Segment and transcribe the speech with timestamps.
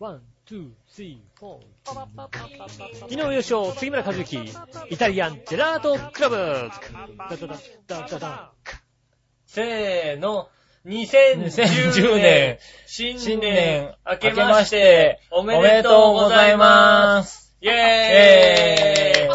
[0.00, 3.00] ワン、ツー、スリー、フォー。
[3.00, 4.36] 昨日優勝、杉村和之、
[4.90, 7.56] イタリアンジェラートクラブダダダ
[8.04, 8.52] ダダダ
[9.44, 10.50] せーの、
[10.86, 17.16] 2010 2010年年、新新年年、明けままししてて、おおめでとうございま。
[17.16, 17.56] ますす。
[17.60, 19.28] イェーイえ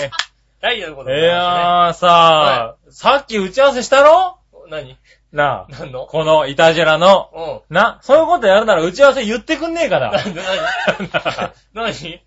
[0.61, 1.13] はい、ということー。
[1.13, 1.27] いで。
[1.27, 4.39] やーさー、さっき打ち合わせしたろ？
[4.69, 4.97] 何？
[5.33, 6.05] なあ、何の？
[6.05, 7.75] このイタジェラの、うん。
[7.75, 10.11] な、そういうことやるなら打ち合わせ言ってくんねえかな。
[10.11, 10.45] 何何？
[11.73, 12.21] 何？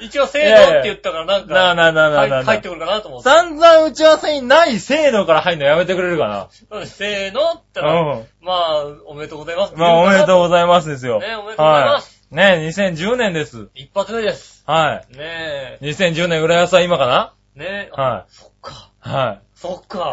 [0.00, 3.28] 一応、せーのって言ったからなんか、なあなあなあなあなあ入入ってくるかなと思って。
[3.28, 6.48] 散々打ち合わせにないせーのから入るのやめてくれるかな。
[6.70, 8.26] う んせーのって言ったら、うん。
[8.42, 11.20] まあ、おめでとうございますまあ、おめでとううございますですよ。
[11.20, 12.58] ねおめでとうございますはい。
[12.58, 13.68] ね2010年です。
[13.74, 14.64] 一発目です。
[14.66, 15.16] はい。
[15.16, 17.32] ね2010年浦安は今かな？
[17.56, 17.60] え。
[17.60, 18.00] ねえ。
[18.00, 18.90] はいそっか。
[19.00, 20.12] はそっか。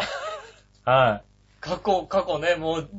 [0.86, 0.88] い。
[0.88, 1.31] はい。
[1.62, 2.90] 過去、過去ね、もう、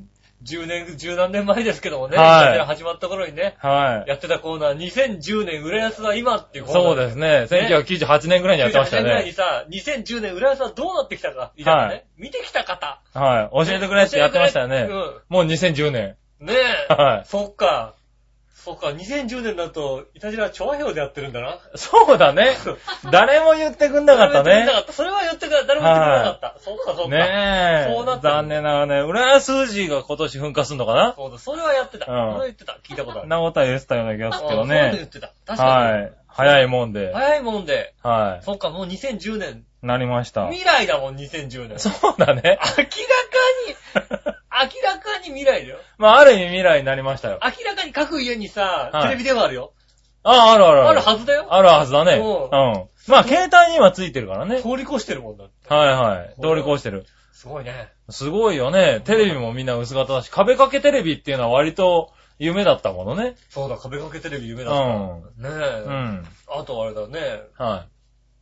[0.43, 4.09] 10年、十何年前ですけどもね、はい始まった頃にね、はい。
[4.09, 6.83] やってたコーナー、2010年浦安は今っていうコーナー。
[6.83, 7.47] そうですね。
[7.49, 9.33] 1998年ぐらいにやってました98年ぐらいにね。
[9.33, 13.01] さ、2010年浦安はどうなってきたか、いたかね、はい見てきた方。
[13.13, 13.65] はい。
[13.65, 14.77] 教えてくれってやってましたよね。
[14.77, 16.15] 教えてくれもう2010年。
[16.41, 16.47] うん。
[16.47, 16.53] ね
[16.89, 16.93] え。
[16.93, 17.25] はい。
[17.25, 17.95] そっか。
[18.63, 21.59] そっか、2010年だと、イタジラ調和表でやってるんだな。
[21.75, 22.55] そうだね。
[23.11, 24.65] 誰も言ってくんなかったね。
[24.65, 24.93] 誰も言ってくれなかった。
[24.93, 26.55] それは言ってくれ、誰も言ってくれなかった。
[26.61, 27.07] そっか、そっか。
[27.09, 27.93] ねえ。
[27.93, 28.99] そうなった残念ながらね。
[29.01, 31.13] 浦安数字が今年噴火するのかな？
[31.13, 32.09] そうだ、それはやってた。
[32.09, 32.77] うんそれは言ってた。
[32.87, 33.27] 聞いたことある。
[33.27, 35.05] なことは言ってたような気がするけどあそう言ねっ。
[35.07, 35.31] てた。
[35.45, 35.91] 確かに。
[35.93, 36.13] はい。
[36.27, 37.13] 早いもんで。
[37.13, 37.93] 早いもんで。
[38.01, 39.65] はそっか、もう2010年。
[39.83, 39.85] い。
[39.85, 40.47] なりました。
[40.47, 41.79] 未来だもん、2010年。
[41.79, 42.41] そうだね。
[42.43, 45.79] 明らかに、 明らかに未来だよ。
[45.97, 47.39] まあ、ある意味未来になりましたよ。
[47.43, 49.73] 明らかに各家にさ、はいテレビ電話あるよ。
[50.23, 51.47] あ、あるあるあるはずだよ。
[51.49, 52.13] あるはずだね。
[52.13, 52.49] ううん。
[53.07, 54.61] まあ、携帯にはついてるからね。
[54.61, 55.73] 通り越してるもんだって。
[55.73, 56.35] はいはい。
[56.41, 57.05] 通り越してる。
[57.33, 57.89] すごいね。
[58.09, 59.01] すごいよね。
[59.03, 63.35] テレビもみんな薄型だし、壁掛けテレビっていうのは割と夢だったものね。
[63.49, 64.83] そうだ、壁掛けテレビ夢うだった。
[64.83, 65.21] ん。
[65.21, 65.83] ねえ。
[65.85, 66.27] うん。
[66.47, 67.85] あとあれだね、は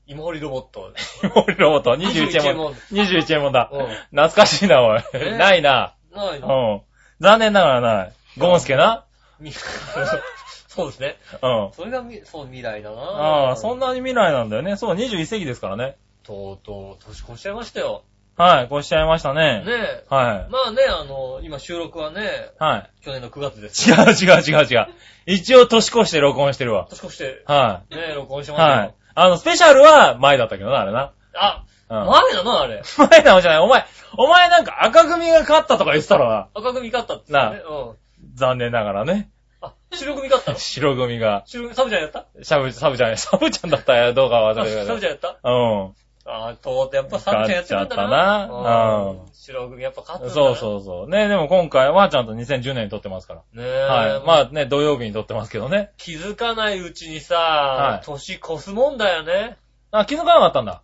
[0.06, 0.92] 芋掘りロボット。
[1.24, 1.32] い。
[1.34, 2.74] モリロボット、21円もん。
[2.74, 3.70] 21円もんだ。
[3.72, 3.88] うん。
[4.12, 5.02] 懐かしいな、おい。
[5.14, 5.96] えないな。
[6.14, 6.82] ないうのん。
[7.20, 8.14] 残念ながらない。
[8.38, 9.06] ゴンスケな。
[9.40, 9.52] み
[10.68, 11.18] そうですね。
[11.42, 11.72] うん。
[11.74, 13.88] それがみ、そう、未来だなああ、そんな。
[13.88, 14.78] なに未来なんだよね。
[14.78, 15.98] そう、21世紀ですからね。
[16.24, 18.04] とうとう、年越しちゃいましたよ。
[18.38, 19.72] はい、こうしちゃいましたねね。
[19.72, 20.06] え。
[20.10, 22.64] はまあね、あの、今収録はね、い。
[22.64, 23.04] はい。
[23.04, 23.90] 去年の9月です。
[23.90, 24.88] 違う違う違う違う。
[25.26, 26.88] 一応年越して録音してるわ。
[26.90, 28.56] 年越して、はねえ、録音してい。
[28.56, 28.78] ますよ。
[28.78, 28.94] はい。
[29.14, 31.12] あの、スペシャルは前だったけどな、あれな。
[31.36, 32.08] あ、うん。
[32.08, 32.82] 前なのあれ。
[33.10, 33.60] 前なのじゃない。
[33.60, 33.86] お前、
[34.18, 36.48] お前なんか赤組が勝ったとか言ってたろな。
[36.54, 37.64] 赤組勝ったって言ってね。
[37.68, 38.36] うん。
[38.36, 39.30] 残念ながらね。
[39.62, 40.58] あ、白組勝ったの？
[40.60, 41.44] 白組が。
[41.46, 42.26] 白組、サブちゃんやった？
[42.42, 44.14] シャブ、サブちゃん、サブちゃんだったよ。
[44.14, 44.88] どうかは忘あれたけど。
[44.88, 45.38] サブちゃんやった？
[45.44, 45.96] うん。
[46.24, 47.90] あー、とうとうやっぱサブちゃんやってるんだな。
[47.90, 51.10] 勝っちゃったなうんうん白組やっぱ勝ったんだそうそうそう。
[51.10, 53.42] ね、でも今回はちゃんと2010年に撮ってますから。
[53.54, 53.58] う。
[53.58, 53.82] ねえ。
[53.82, 54.26] はい。
[54.26, 55.92] まあね、土曜日に撮ってますけどね。
[55.98, 59.58] 気づかないうちにはさい、年越すもんだよね。
[59.92, 60.84] あ、気づかなかったんだ。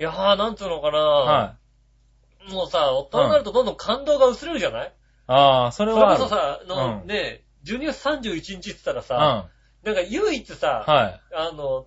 [0.00, 0.98] いやー、なんつうのかな。
[0.98, 1.56] は
[2.50, 4.88] もうさ、大人になるとどんどん感動が薄れるじゃない？
[4.88, 4.90] い。
[5.26, 6.20] ああ、それそれはある。
[6.20, 9.04] こそさ、の、うんね、12月31日って言ったらうん。
[9.04, 9.48] さ、は
[9.84, 10.90] なんか唯一さ、い。
[10.90, 11.86] はいあの、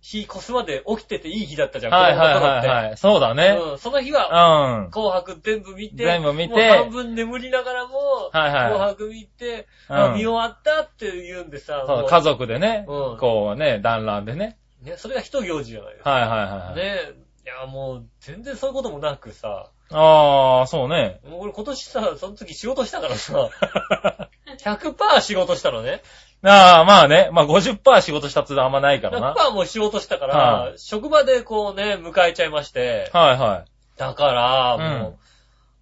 [0.00, 2.96] 日越すまで起きてていい日だったじゃん、はいはい子供の頃ってはい。
[2.96, 3.58] そうだね。
[3.72, 4.90] うん、その日は、うん。
[4.90, 8.94] 紅白全部見て、全部見てもう半分眠りながらも、はい紅はい。
[8.94, 14.58] 白見て、うんあ見終わったって言うんでさ、もうそう家族でね、うんこうね、団らんでね。
[14.82, 16.10] ね、それが一行事じゃないですか。
[16.10, 16.76] はいはいはい。
[16.76, 21.20] ねいや、もう、全然そういうこともなくさ、ああ、そうね。
[21.28, 23.50] もう俺今年さ、その時仕事したからさ、
[24.64, 26.02] 100%仕事したのね。
[26.42, 27.28] ああ、まあね。
[27.32, 29.34] まあ50%仕事したってあんまないからな。
[29.34, 33.98] 100%もう仕事したから、は職場でこうね、迎えちゃいまして、はいはい。
[33.98, 35.18] だから、うんも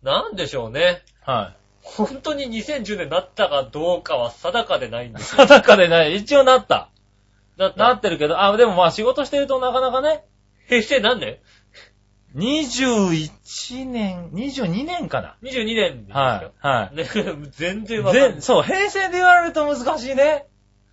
[0.02, 1.02] う、なんでしょうね。
[1.24, 1.56] はい。
[1.82, 5.46] 本当に2010年なったかどうかは定かでないんですよ。
[5.46, 6.16] 定かでない。
[6.16, 6.88] 一応なった。
[7.56, 10.24] だって、なってるけど、あ、でもまあ仕事してるとなかなかね、
[10.68, 11.38] 平成何年
[12.34, 15.36] 21年、22年かな。
[15.42, 16.16] ?22 年ですよ。
[16.16, 16.66] はい。
[16.66, 16.96] はい。
[16.96, 17.04] ね、
[17.50, 18.32] 全然わかんない。
[18.32, 20.46] 全、そう、平成で言われると難しいね。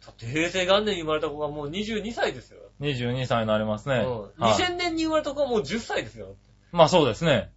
[0.05, 2.59] だって平成元年に生まれた子がもう22歳ですよ。
[2.81, 3.95] 22歳になりますね。
[3.95, 6.35] うんはい2000年に生まれた子はもう10歳ですよ。
[6.71, 7.51] まあそうですね。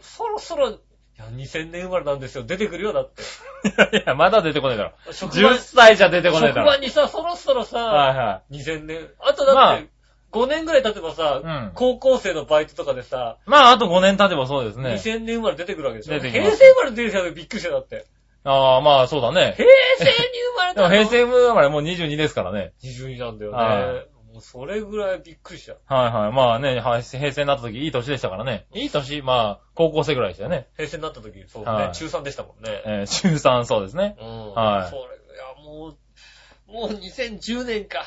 [0.00, 0.78] そろそろ、い
[1.18, 2.44] や、2000年生まれなんですよ。
[2.44, 3.22] 出てくるよ、だって。
[3.98, 4.92] いや、まだ出てこないだろ。
[5.12, 6.66] 職場10歳じゃ出てこない職だろ。
[6.68, 9.10] 場にさ、そろそろさ、はいは2000年。
[9.18, 9.88] あとだまあって、
[10.32, 13.50] 5年ぐらい経てばさ、うん高校生のバイトとかでさ、い。
[13.50, 14.94] まああと5年経てばそうですね。
[14.94, 16.14] 2000年生まれ出てくるわけでしょ。
[16.14, 18.06] 出てきます平成生まれ出てきたらびっくりしたよだって。
[18.44, 19.54] ああ、まあそうだね。
[19.56, 19.66] 平
[19.98, 20.10] 成に
[20.52, 20.88] 生まれたの？
[20.88, 22.72] 平成生まれもう22ですからね。
[22.82, 23.56] 22なんだよね。
[23.56, 25.94] はいもうそれぐらいびっくりした。
[25.94, 26.32] はいはい。
[26.32, 28.66] まあね、はい平成になった時いい年でしたからね。
[28.74, 30.68] いい年、まあ、高校生ぐらいでしたよね。
[30.76, 32.82] 平成になった時、そうね、はい中3でしたもんね。
[32.84, 34.14] えー、中3そうですね。
[34.20, 34.54] うん。
[34.54, 38.04] はいそれ、いや、もう、もう2010年か。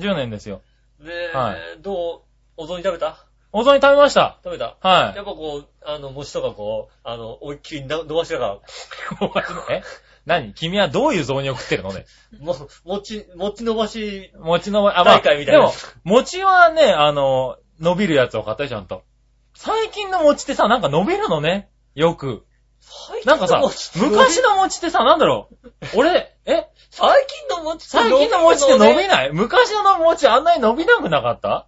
[0.00, 0.60] 10年ですよ。
[1.00, 1.82] ねえ、はい。
[1.82, 2.20] どう
[2.56, 3.26] お雑煮食べた？
[3.52, 4.38] お雑煮食べました。
[4.44, 4.76] 食べた？
[4.80, 5.16] はい。
[5.16, 8.58] やっぱこう、あの、餅とかこう、あの、思いっきりな伸ばしながら、
[9.70, 9.82] え？
[10.26, 10.54] 何？
[10.54, 12.06] 君はどういう雑煮を食ってるのね？
[12.40, 15.60] も、餅、餅伸ばし、餅の、あ、まあ、大会みたいな。
[15.60, 15.72] でも、
[16.04, 19.02] 餅はね、あの、伸びるやつを買ったよ、ちゃんと。
[19.54, 21.68] 最近の餅ってさ、なんか伸びるのね。
[21.94, 22.46] よく。
[23.24, 23.60] なんかさ、
[23.96, 25.68] 昔の餅ってさ、なんだろう？
[25.96, 26.68] 俺、え？
[26.90, 29.32] 最近の餅最近の餅って伸びいない？
[29.32, 31.66] 昔の餅あんなに伸びなくなかった？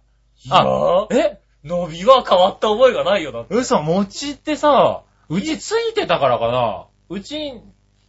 [0.49, 1.39] あ、え？
[1.63, 3.45] 伸びは変わった覚えがないよな。
[3.49, 6.85] 嘘、餅ってさ、うちついてたからかな？
[7.09, 7.53] うち、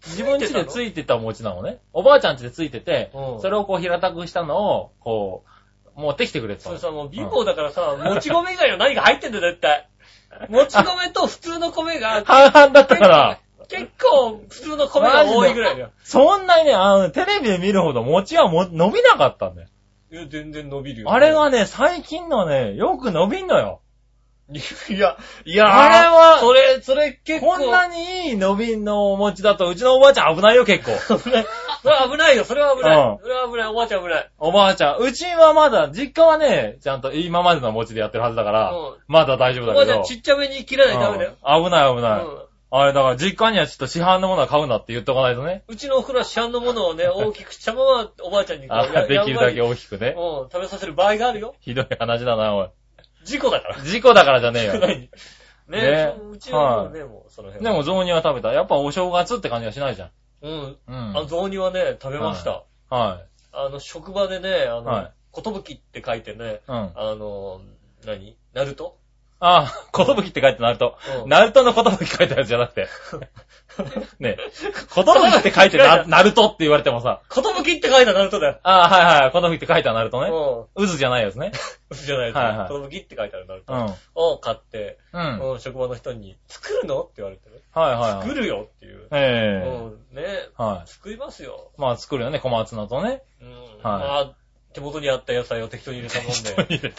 [0.07, 1.79] 自分家でついてた餅なのね。
[1.93, 5.45] おばあちゃん家でついてて、うんそれをこう平たくしたのを、こ
[5.97, 6.91] う、持ってきてくれてたのそれ。
[6.93, 9.88] さ、もう貧乏だからさ、もち米以外は何が入ってんだよ、絶対。
[10.49, 13.39] もち米と普通の米が、 半々だったから、
[13.69, 15.91] 結構普通の米が多いぐらいだよ。
[16.03, 19.69] そんなにね、あの、テレビで見るほど餅はも伸びなかったんだよ。
[20.11, 21.13] いや、全然伸びるよ。
[21.13, 23.81] あれがね、最近のね、よく伸びんのよ。
[24.89, 31.19] いや、いや、あれはそれ、それ結構、こんなにいい伸びのお餅だと、うちのおばあちゃん危ないよ、結構。
[31.21, 31.47] 危ない。
[31.83, 32.97] それは危ないよ、それは危ない。
[32.97, 34.31] うんそれは危ない、おばあちゃん危ない。
[34.39, 34.99] おばあちゃん。
[34.99, 39.83] うちはまだ、実家はね、ちゃんと今までの餅でやってるはずだから、うんまだ大丈夫だけど。
[39.83, 41.31] おばあちゃんちっちゃめに切らないとダメだよ。
[41.31, 42.25] うん危ない危ない。
[42.25, 45.65] うんあれだから実家にはちょっと市販のものは買うなって言っとかないとね。
[45.69, 50.13] うちのお風呂は市販のものをね、 大きくしたままおばあちゃんにこうあやできるだけやんわ大きくねり。
[50.13, 51.55] うん、食べさせる場合があるよ。
[51.61, 52.69] ひどい話だな、おい。
[53.25, 53.81] 事故だから。
[53.81, 54.75] 事故だからじゃねえよ。
[55.69, 57.65] ねねそううちはもうね、もうその辺。
[57.65, 58.53] でも、雑煮は食べた。
[58.53, 60.11] やっぱお正月って感じがしないじゃん。
[60.43, 60.77] うん。
[60.87, 60.97] うん。
[61.11, 62.65] あの、雑煮はね、食べました。
[62.91, 63.27] はい。
[63.53, 66.75] あの、職場でね、あの、はいことぶきって書いてね、うん。
[66.97, 67.61] あの、
[68.05, 68.37] 何？
[68.55, 68.99] ナルト？
[69.41, 70.97] あ、ことぶきって書いてナルト。
[71.23, 72.89] うんナルトのことぶき書いてあるやつじゃなくて。
[74.19, 74.39] ねえ。
[74.95, 77.21] ことぶきって書いてな、ナルトって言われてもさ。
[77.29, 78.59] ことぶきって書いたナルトだよ。
[78.63, 79.31] あはいはい。
[79.31, 80.31] ことぶきって書いてあるナルトね。
[80.31, 81.49] う 渦じゃないやつね。
[81.49, 81.53] ん。
[81.91, 83.73] 嘘じゃないですはいはいことぶきって書いてあるナルト。
[83.73, 83.95] うん。
[84.15, 85.61] を買って、うん。
[85.61, 87.03] 職場の人に、作るの？
[87.03, 87.57] って言われてね。
[87.73, 88.29] はいはい。
[88.29, 89.07] 作るよっていう。
[89.13, 90.25] ええうん、ね
[90.57, 90.89] はい。
[90.89, 91.71] 作りますよ。
[91.77, 93.23] まあ作るよね、小松菜とね。
[93.41, 93.51] うん。
[93.53, 94.33] はいまあ、
[94.73, 96.93] 手元にあった野菜を適当に入れたもんで、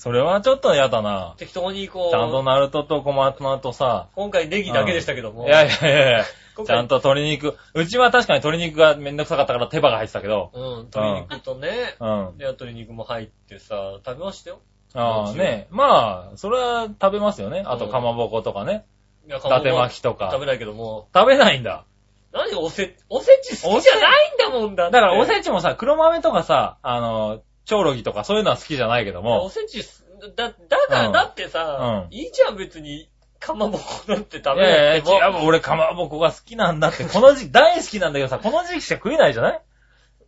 [0.00, 1.34] それはちょっと嫌だな。
[1.36, 6.24] 適当にこちゃんとう、ナルトと小松菜とさ、今回ネギだけでしたけども、いやいやいやいや、
[6.56, 7.58] 今回ちゃんと鶏肉。
[7.74, 10.52] うちは確かに鶏肉がめんどくさかったから手羽が入ってたけど。
[10.54, 12.38] うん、鶏肉とね、うん。
[12.38, 14.60] で、鶏肉も入ってさ、食べましたよ。
[14.94, 15.66] ああね。
[15.68, 17.62] まあ、それは食べますよね。
[17.66, 18.86] あとかまぼことかね。
[19.26, 20.30] いや、伊達巻きとか。
[20.32, 21.84] 食べないけども、食べないんだ。
[22.32, 24.92] 何おせ、おせち好きじゃないんだもんだって。
[24.94, 29.48] だからおせちもさ、黒豆とかさ、あの、チョウロギとかそういうのは好きじゃないけどおも。
[29.50, 30.04] せちす、
[30.36, 30.56] だ、だか
[30.90, 33.08] ら、うんだってさ、うんいいじゃん別に、
[33.38, 35.38] かまぼこなんて食べいやいやなくても。
[35.40, 37.04] 違う、俺かまぼこが好きなんだって。
[37.04, 39.60] この時期大好きなんだけどさ、この時期しか食えないじゃない？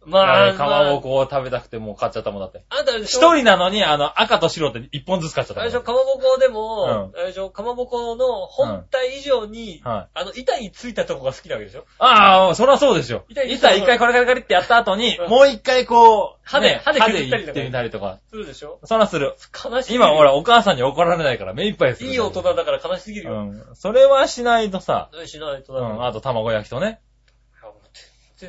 [0.04, 2.64] まあ、かまぼこを食べたくてもう買っちゃったもんだって。
[2.70, 5.70] まあ、あんた、一人なのに、あの、赤と白って一本ずつ買っちゃったもん。
[5.70, 10.18] 最初、かまぼこでも、う最初、かまぼこの本体以上に、はい。
[10.18, 11.84] あの、板についたとこが好きなわけでしょ？
[11.98, 13.24] ああ、そりゃそうですよ。
[13.28, 18.18] 板一回カリカリカリってやった後にう、んもう一回こう、歯でね歯で歯で削ったりとかいってみたりとか。
[18.28, 18.80] するでしょ？
[18.84, 19.34] そらする。
[19.64, 19.94] 悲しい。
[19.94, 22.10] 今、ほら、お母さんに怒られないから目いっぱいする。
[22.10, 23.34] いい大人だから悲しすぎるよ。
[23.34, 23.64] うん。
[23.74, 25.80] それはしないとさ、しないとだ。
[25.80, 26.04] うん。
[26.04, 27.00] あと卵焼きとね。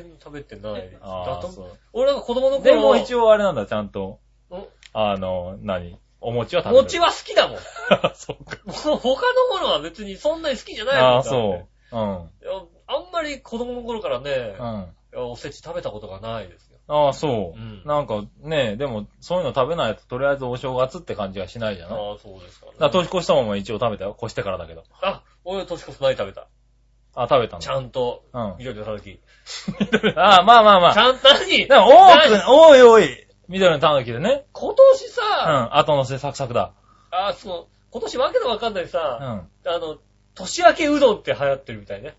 [0.02, 0.90] 然食べてない。
[1.00, 1.66] あそう。
[1.92, 4.20] 俺なんか子供の頃、でも一応あれなんだ、ちゃんと。
[4.50, 4.64] うん？
[4.92, 5.98] あの、何？
[6.20, 6.82] お餅は食べる。
[6.84, 7.58] 餅は好きだもん。
[8.14, 8.56] そうか。
[8.66, 11.96] 他のものは別にそんなに好きじゃないもんああ、そう。
[11.96, 12.30] うん。
[12.42, 14.94] いやあんまり子供の頃からね、うん。
[15.12, 16.78] いやおせち食べたことがないですよ。
[16.88, 17.58] ああ、そう。
[17.58, 21.98] うんなんかね、でも、そういうの食べないと、とりあえずお正月って感じがしないじゃない？
[21.98, 22.72] ああ、そうですか、ね。
[22.72, 24.16] だから年越したもんも一応食べたよ。
[24.18, 24.84] 越してからだけど。
[25.02, 26.48] あ、俺年越す前食べた。
[27.16, 27.74] あ、食べたんちだ。
[27.74, 28.54] ゃんと、うん。
[28.58, 29.20] 緑のたぬき。
[30.16, 30.94] あまあまあまあ。
[30.94, 31.66] ちゃんと何？
[31.68, 33.26] でも多く、多い多い。
[33.48, 34.46] 緑のタヌキでね。
[34.52, 35.22] 今年うさ、
[35.74, 35.78] ん。
[35.78, 36.72] 後のせサクサクだ。
[37.10, 39.68] あ、そう、今年わけのわかんないうさ、ん。
[39.68, 39.98] あの、
[40.34, 42.16] 年明けうどんって流行ってるみたいね。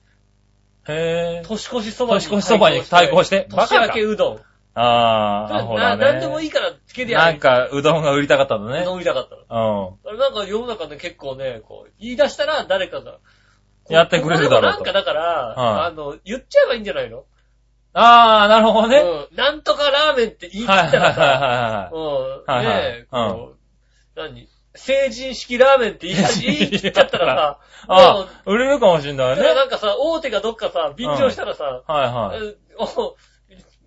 [0.87, 1.47] へぇー。
[1.47, 3.47] 年越しそばに年越しそばに対抗して？
[3.49, 4.41] バ年明カかけうどん。
[4.77, 6.05] あー、アホだね。
[6.05, 7.25] ななんでもいいからつけてやる。
[7.25, 8.85] なんか、うどんが売りたかったんだね。
[8.85, 9.97] 飲みたかったの。
[10.03, 10.09] うん。
[10.09, 13.19] あれなんか世の中で結構ね、こう、言い出したら誰かが、
[13.89, 17.25] やってくれるだろうとなんかだから、はいあの、言っちゃえばいいんじゃないの？
[17.93, 18.97] あー、なるほどね。
[18.97, 19.35] うん。
[19.37, 22.63] なんとかラーメンって言い切ったらさ、はうん。
[22.65, 22.69] ね
[23.03, 24.49] え、こう、何？
[24.77, 28.13] 成人式ラーメンって言い切っちゃったらさ、いはい。
[28.13, 29.43] もうあ、売れるかもしんないね。
[29.43, 32.57] なんかさ、大手がどっかさ、便乗したらさ、はいはい。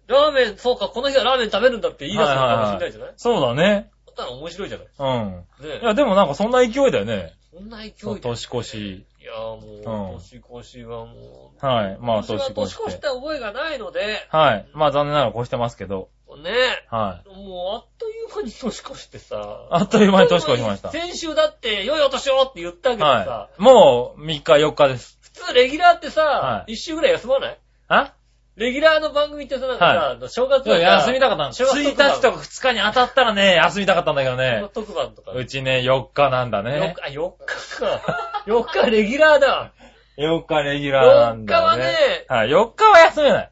[0.07, 3.13] ラーメン、そうか、この日はラーメン食べるんだって言い出すのかもしれないじゃない？
[3.19, 3.91] そうだね。
[4.07, 4.87] だったら面白いじゃない？
[4.99, 5.69] うん。
[5.69, 7.35] ねいや、でもなんかそんな勢いだよね。
[7.53, 9.05] そんな勢い年越し。
[9.29, 11.67] いや、もう年越しはもう。
[11.67, 11.99] はい。
[12.01, 12.55] まあ、年越して。
[12.55, 14.67] 年越した覚えがないので、はい。
[14.73, 16.09] まあ、残念ながら越してますけど。
[16.43, 16.51] ね
[16.91, 17.29] はい。
[17.37, 19.67] もうあっという間に年越してさ。
[19.71, 20.91] あっという間に年越しました。
[20.91, 23.63] 先週だって、良いお年をって言ったけどさ、はい。
[23.63, 25.19] もう、3日4日です。
[25.21, 27.59] 普通レギュラーってさは、い一週ぐらい休まない？
[27.89, 28.15] あ？
[28.59, 31.53] レギュラーの番組ってさ、なんかさ、は正月いや休みたかったの。
[31.53, 34.65] 正月1日とか2日に当たったらね、休みたかったんだけどね。
[34.75, 35.31] 特番とか。
[35.31, 36.95] うちね、4日なんだ4ね。
[37.07, 38.19] 日、4日か。
[38.47, 39.73] 4日レギュラーだ。
[40.19, 41.57] 4日レギュラーなんだ、ね。
[41.57, 41.95] 4日はね
[42.29, 42.49] はい。
[42.49, 43.51] 4日は休めない。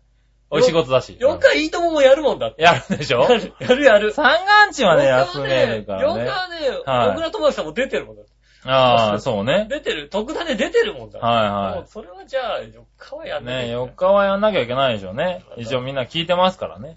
[0.51, 1.17] お仕事だし。
[1.21, 2.63] 4日いいとももやるもんだって。
[2.63, 3.23] やるでしょ？
[3.61, 4.13] やる、やる。
[4.13, 6.29] 三眼地はね、4休めるから4日ね。
[6.31, 8.33] はね、はい小倉智明さんも出てるもんだって。
[8.73, 9.67] ああ、そうね。
[9.69, 11.27] 出てる、特ダネ出てるもんだって。
[11.27, 13.43] はいもはうそれはじゃあ、4日はやい。
[13.43, 15.45] んなきゃいねけない4日はやんなきゃいけないでしょうね。
[15.57, 16.97] 一応みんな聞いてますからね。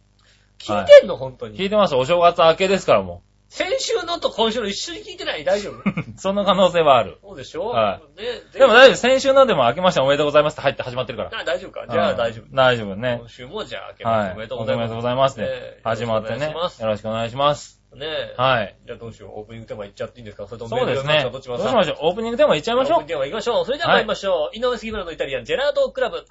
[0.60, 1.58] 聞いてんの本当に？
[1.58, 1.96] 聞いてます。
[1.96, 5.44] お正月明けですからも先週のと今週の一緒に聞いてない？
[5.44, 5.78] 大丈夫？
[5.80, 5.84] う。
[6.18, 7.18] その可能性はある。
[7.24, 7.66] そうでしょ？
[7.70, 8.24] はね、
[8.54, 8.96] でも大丈夫。
[8.98, 11.40] 先週のでも明けましておめでとうございますって入って始まってるから。
[11.40, 11.88] あ大丈夫か？
[11.90, 12.46] じゃあ大丈夫。
[12.46, 12.56] 夫。
[12.56, 13.18] 大丈夫ね。
[13.20, 14.28] 今週もじゃあ、明けまはい。
[14.28, 14.84] しておめでとうおございます。
[14.84, 15.40] めでとうございます。
[15.84, 16.52] 始まってね。
[16.52, 18.36] よろしくお願いしますねえ。
[18.38, 18.76] はい。
[18.86, 19.40] じゃあどうしよう。
[19.40, 20.46] オープニングテーマいっちゃっていいんですか？
[20.48, 21.14] それともそうですね。
[21.14, 21.98] メールどうしましょう？
[22.02, 23.00] オープニングテーマいっちゃいましょう。
[23.00, 23.16] オープニング。
[23.16, 23.66] テーマ行きましょう。
[23.66, 24.58] それでは参りましょう。
[24.58, 26.18] 井上杉村のイタリアンジェラートクラブ。
[26.18, 26.24] は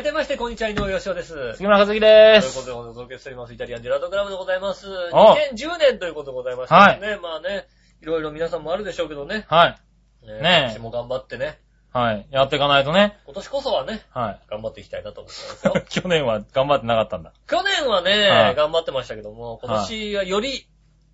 [0.00, 1.52] い、出まして、こんにちは、井上義雄です。
[1.52, 2.48] 杉村和樹とです。
[2.48, 4.88] いうことで、お届けしております、イタリアンジェラートクラブでございます。
[5.12, 7.68] お2010年ということでございましてはいね、まあね、
[8.02, 9.46] いろいろ皆さんもあるでしょうけどね。
[9.48, 9.78] は
[10.24, 10.26] い。
[10.26, 11.60] ねねえ私も頑張ってね、
[11.92, 12.26] はい。
[12.32, 13.20] やっていかないとね。
[13.24, 15.74] 今年こそはね、は頑張っていきたいなと思ってますよ。
[15.76, 15.82] い。
[15.88, 17.32] 去年は頑張ってなかったんだ。
[17.46, 20.66] 去年はね、はい頑張ってましたけども、今年はより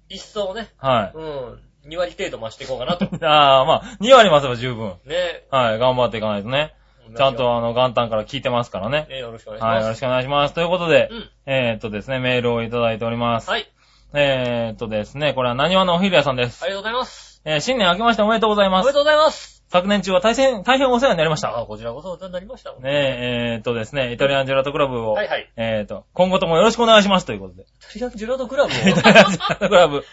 [0.09, 1.19] 一層ね、はい。
[1.19, 3.05] うん、2割程度増していこうかなと。
[3.29, 4.95] ああ、まあ、2割増せば十分。
[5.05, 5.45] ね。
[5.51, 5.79] はい。
[5.79, 6.75] 頑張っていかないとね。
[7.17, 9.07] ちゃんとあの、元旦から聞いてますからね。
[9.11, 9.75] ね、よろしくお願いしはい。
[9.77, 9.89] よます。
[9.91, 10.55] ろしくお願いします。
[10.55, 11.31] ということで、うん。
[11.47, 13.51] えーっとですね、メールをいただいております。
[13.51, 13.67] はい。
[14.15, 16.63] えーっとですね、これは何話のお昼屋さんです。
[16.65, 17.43] ありがとうございます。
[17.45, 18.85] えー新年明けましておめでとうございます。
[18.85, 19.61] おめでとうございます。
[19.73, 21.57] 昨年中は大変、大変お世話になりました。
[21.57, 22.73] あ、こちらこそお世話になりました。
[22.73, 25.49] ねえ、えーっとですね、イタリアンジェラートクラブを、はいはい。
[25.57, 27.63] えーっと、今後ともよろしくお願いしますということで。
[27.63, 28.75] イタリアンジェラートクラブを？
[28.91, 30.05] イタリアンジェラートクラブ、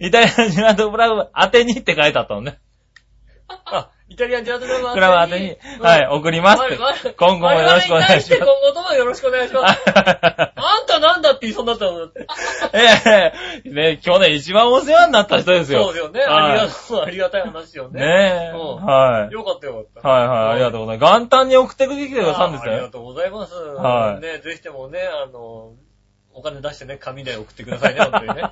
[0.00, 2.58] イタリアンジェラートクラブ宛てにって書いてあったのね。
[3.48, 7.14] あ、 イタリアンジェラートクラブクラブ宛てに、はい、送りますって。
[7.14, 9.82] 今後もよろしくお願いします今後ともよろしくお願いします。
[9.92, 12.26] あんたなんだって言いそうになったのだって。
[12.72, 13.32] え
[13.64, 15.84] えね、去年一番お世話になった人ですよ。
[15.84, 16.20] そうですよね。
[16.20, 18.00] はいありがとう、ありがたい話よね。
[18.00, 18.56] ねえ。
[18.56, 19.32] うんはい。
[19.32, 20.08] よかったよかった。
[20.08, 21.12] はいはい、ありがとうございます。
[21.12, 22.72] 元旦に送ってきてくださるんですよ。
[22.72, 23.54] あありがとうございます。
[23.54, 25.72] はいね、ぜひともね、あの、
[26.32, 28.50] お金出してね、紙で送ってくださいね、本当にね。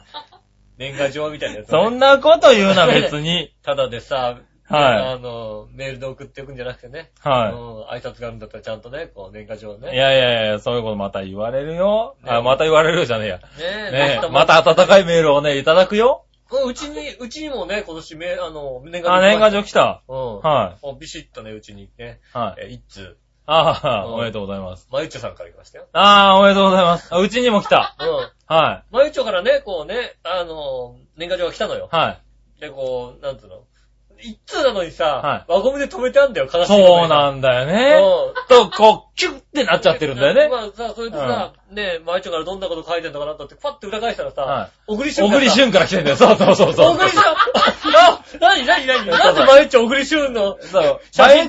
[0.78, 1.70] 年賀状みたいなやつ、ね。
[1.70, 3.54] そんなこと言うな、別に。
[3.62, 4.36] ただでさ、
[4.68, 7.10] はいあの、メールで送っておくんじゃなくてね。
[7.20, 9.78] はうん、挨拶があるんだったらちゃんとね、こう、年賀状。
[9.78, 9.94] ね。
[9.94, 12.16] いやいやいや、そういうことまた言われるよ。
[12.24, 13.36] ねあ、また言われるよじゃねえや。
[13.38, 16.22] ねえ、ねえ、また温かいメールをね、いただくよ。
[16.50, 19.14] うんうちに、うちにもね、今年め、あの、年賀状。
[19.14, 20.02] あ、年賀状来た。
[20.06, 20.38] うん。
[20.40, 20.78] はい。
[20.82, 22.66] おビシッとね、うちにね、はい。
[22.66, 24.88] え、一通、ああ、うんおめでとうございます。
[24.92, 25.86] まゆっちょさんから来ましたよ。
[25.92, 27.12] ああ、おめでとうございます。
[27.12, 27.96] あうちにも来た。
[27.98, 28.08] うん。
[28.46, 31.96] はまゆっちょからね、こうね、あの、年賀状が来たのよい。。
[31.96, 32.18] は
[32.58, 32.60] い。
[32.60, 33.64] で、こう、なんつうの？
[34.20, 38.00] 一通なのにさ、は輪ゴムで止めてあんだよ、悲しいそうなんんだよね。
[38.48, 40.48] と、こう、キュッてなっちゃってるんだよね。
[40.48, 46.16] まあさ、それでさ、ねえ、まゆっちょからどんなこと書いてんのかなとって、パッて裏返したらさ、はい小栗旬小栗旬から来てんだよ。
[46.16, 46.94] そうそうそうそう。
[46.94, 51.00] 小栗旬あ、なになになになんでまゆっちょ小栗旬の、そう。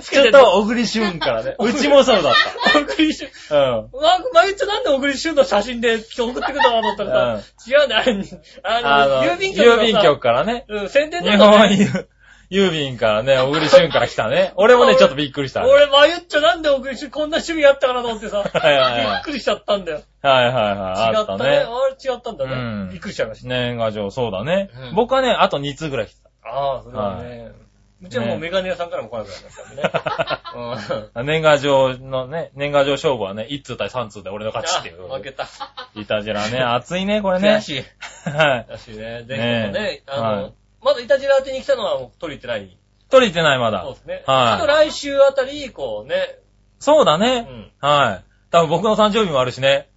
[0.01, 1.55] つけと小栗旬からね。
[1.59, 2.33] うちもそうだっ
[2.73, 3.55] 小栗旬、た。
[3.55, 3.75] うん。
[3.91, 8.25] わまゆっちょなんで小栗旬の写真で送ってくるのかなと思ったらさ、違うんだよ、
[8.63, 10.65] あの、郵便局のさ郵便局からね。
[10.67, 12.07] うん、宣伝日なんだ本ね。
[12.49, 14.53] 郵郵便からね、小栗旬から来たね。
[14.55, 15.61] 俺もね、ちょっとびっくりした。
[15.61, 20.01] はい俺、まゆっちょなんで小栗旬こんな趣味あったかなと思ってさ、はいはいびっくりしちゃったんだよ。
[20.21, 20.53] はいはい。
[20.53, 21.21] 違あっね。
[21.23, 21.49] ったたね。
[21.49, 22.53] あれ違ったんだね。
[22.53, 23.47] うんびっくりしちゃいました。
[23.49, 24.95] 年賀状、そうだねうん。
[24.95, 26.29] 僕はね、あと2通ぐらい来た。
[26.49, 27.51] ああ、それはね。
[27.99, 31.09] うちはもうメガネ屋さんからも来なくなりましたね。
[31.15, 31.25] うん。
[31.25, 35.11] 年賀状のね、年賀状勝負はね、1通対3通で俺の勝ちっていう。
[35.11, 35.47] あ負けた。
[35.95, 37.61] いたじらね、熱いね、これね悔。
[37.61, 37.83] しい。
[38.29, 38.67] はい。
[38.69, 39.23] 悔しいね。
[39.23, 42.77] ぜひともねね、あはいの、まだイタジラ宛てに来たのはもう取り行ってない？
[43.09, 43.93] 取り行ってない、まだそう。
[43.93, 44.23] ですね。
[44.25, 46.15] はいあと来週あたり、こうね。
[46.15, 47.41] うそうだね。
[47.41, 47.71] ん。
[47.79, 48.25] はい。
[48.51, 49.89] 多分僕の誕生日もあるしね。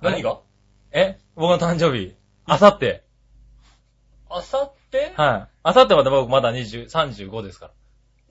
[0.00, 0.40] 何が？
[0.92, 1.18] え？
[1.36, 2.14] 僕の誕生日。
[2.46, 3.04] あさって。
[4.28, 5.48] あさってはい。
[5.62, 7.72] あさってまで僕まだ20、35ですから。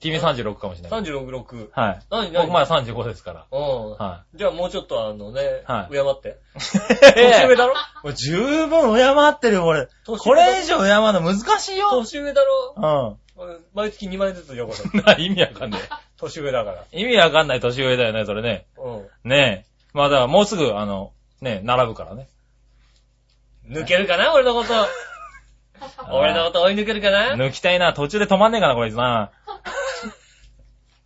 [0.00, 1.00] 君36かもしれない。
[1.00, 1.68] ?36、6。
[1.72, 2.00] はい。
[2.10, 2.46] 何何？
[2.46, 3.46] 僕まだ35ですから。
[3.50, 3.90] うん。
[3.92, 6.28] はじゃあもうちょっとあのね、はい敬って。
[6.28, 7.14] い。
[7.14, 7.74] 年上だろ？
[8.02, 9.88] もう十分敬ってるよ、俺。
[10.04, 11.90] 年上これ以上敬うの難しいよ。
[11.90, 12.42] 年上だ
[12.76, 13.18] ろ？
[13.36, 13.58] うん。
[13.74, 14.88] 毎月2万円ずつよこせ。
[15.00, 15.80] な意味わかんない。
[16.18, 16.84] 年上だから。
[16.92, 18.66] 意味わかんない年上だよね、それね。
[18.76, 19.08] うん。
[19.30, 19.70] ねえ。
[19.92, 22.28] まあだからもうすぐ、あの、ねえ、並ぶからね。
[23.68, 24.68] 抜けるかな俺のこと。
[26.12, 27.34] 俺のこと追い抜けるかな？
[27.34, 27.92] 抜きたいな。
[27.92, 29.30] 途中で止まんねえかな、こいつな。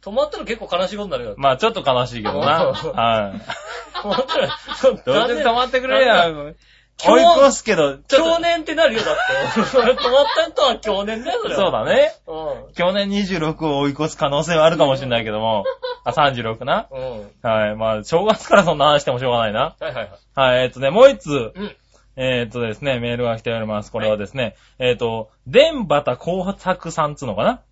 [0.02, 1.35] 止まったら結構悲しいことになるよ。
[1.37, 2.67] まあちょっと悲しいけどな。
[2.67, 3.99] うんはい。
[3.99, 6.55] 止まったら、そう途中で止まってくれ残や。
[7.00, 9.17] 追い越すけど、ちょ去っ年ってなるよ、だっ
[9.55, 9.62] て。
[9.67, 12.12] それ止まった人は去年だよ、そと、れそうだね。
[12.26, 15.64] う去年26を追い越す可能性はあるかもしれないけども。
[16.05, 16.88] あ、36な。
[16.90, 16.95] ん。
[16.95, 17.49] うん。
[17.49, 17.76] はい。
[17.76, 19.61] まあ、正月からそんな話してもしょうがないな。
[19.61, 20.11] はいはいはい。
[20.35, 20.64] はい。
[20.64, 21.31] えっとね、もう一つ。
[21.31, 21.76] うん。
[22.17, 23.93] えっとですね、メールが来ております。
[23.93, 27.62] これはですね、えっと、電バタ紅白さんつうのかな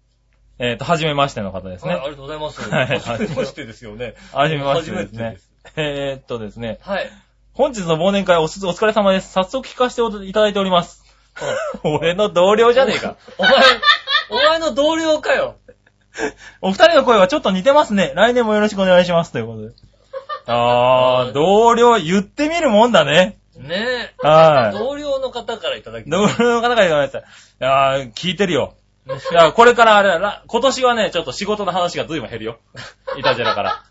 [0.58, 2.04] えっと、はじめましての方ですねはいあ。
[2.04, 2.70] りがとうございます。
[2.70, 4.14] はいはじめましてですよね。
[4.32, 5.38] はじめましてですね。
[5.76, 7.10] えーっとですね、はい。
[7.52, 9.32] 本日の忘年会お疲れ様です。
[9.32, 11.04] 早速聞かせていただいております。
[11.84, 13.16] 俺の同僚じゃねえか。
[13.38, 13.52] お前、
[14.30, 15.56] お前の同僚かよ。
[16.62, 18.12] お二人の声はちょっと似てますね。
[18.14, 19.32] 来年もよろしくお願いします。
[19.32, 19.74] ということで。
[20.46, 23.38] あー、同僚言ってみるもんだね。
[23.56, 24.26] ねえ。
[24.26, 24.78] はい。
[24.78, 27.18] 同僚の方からいただき同ま僚の方が言われてた。
[27.20, 27.22] い
[27.58, 28.74] やー、聞いてるよ。
[29.30, 32.58] いや、これからあれだな、今年はね、ちょっと仕事の話が随分減るよ。
[33.16, 33.82] いたじらから。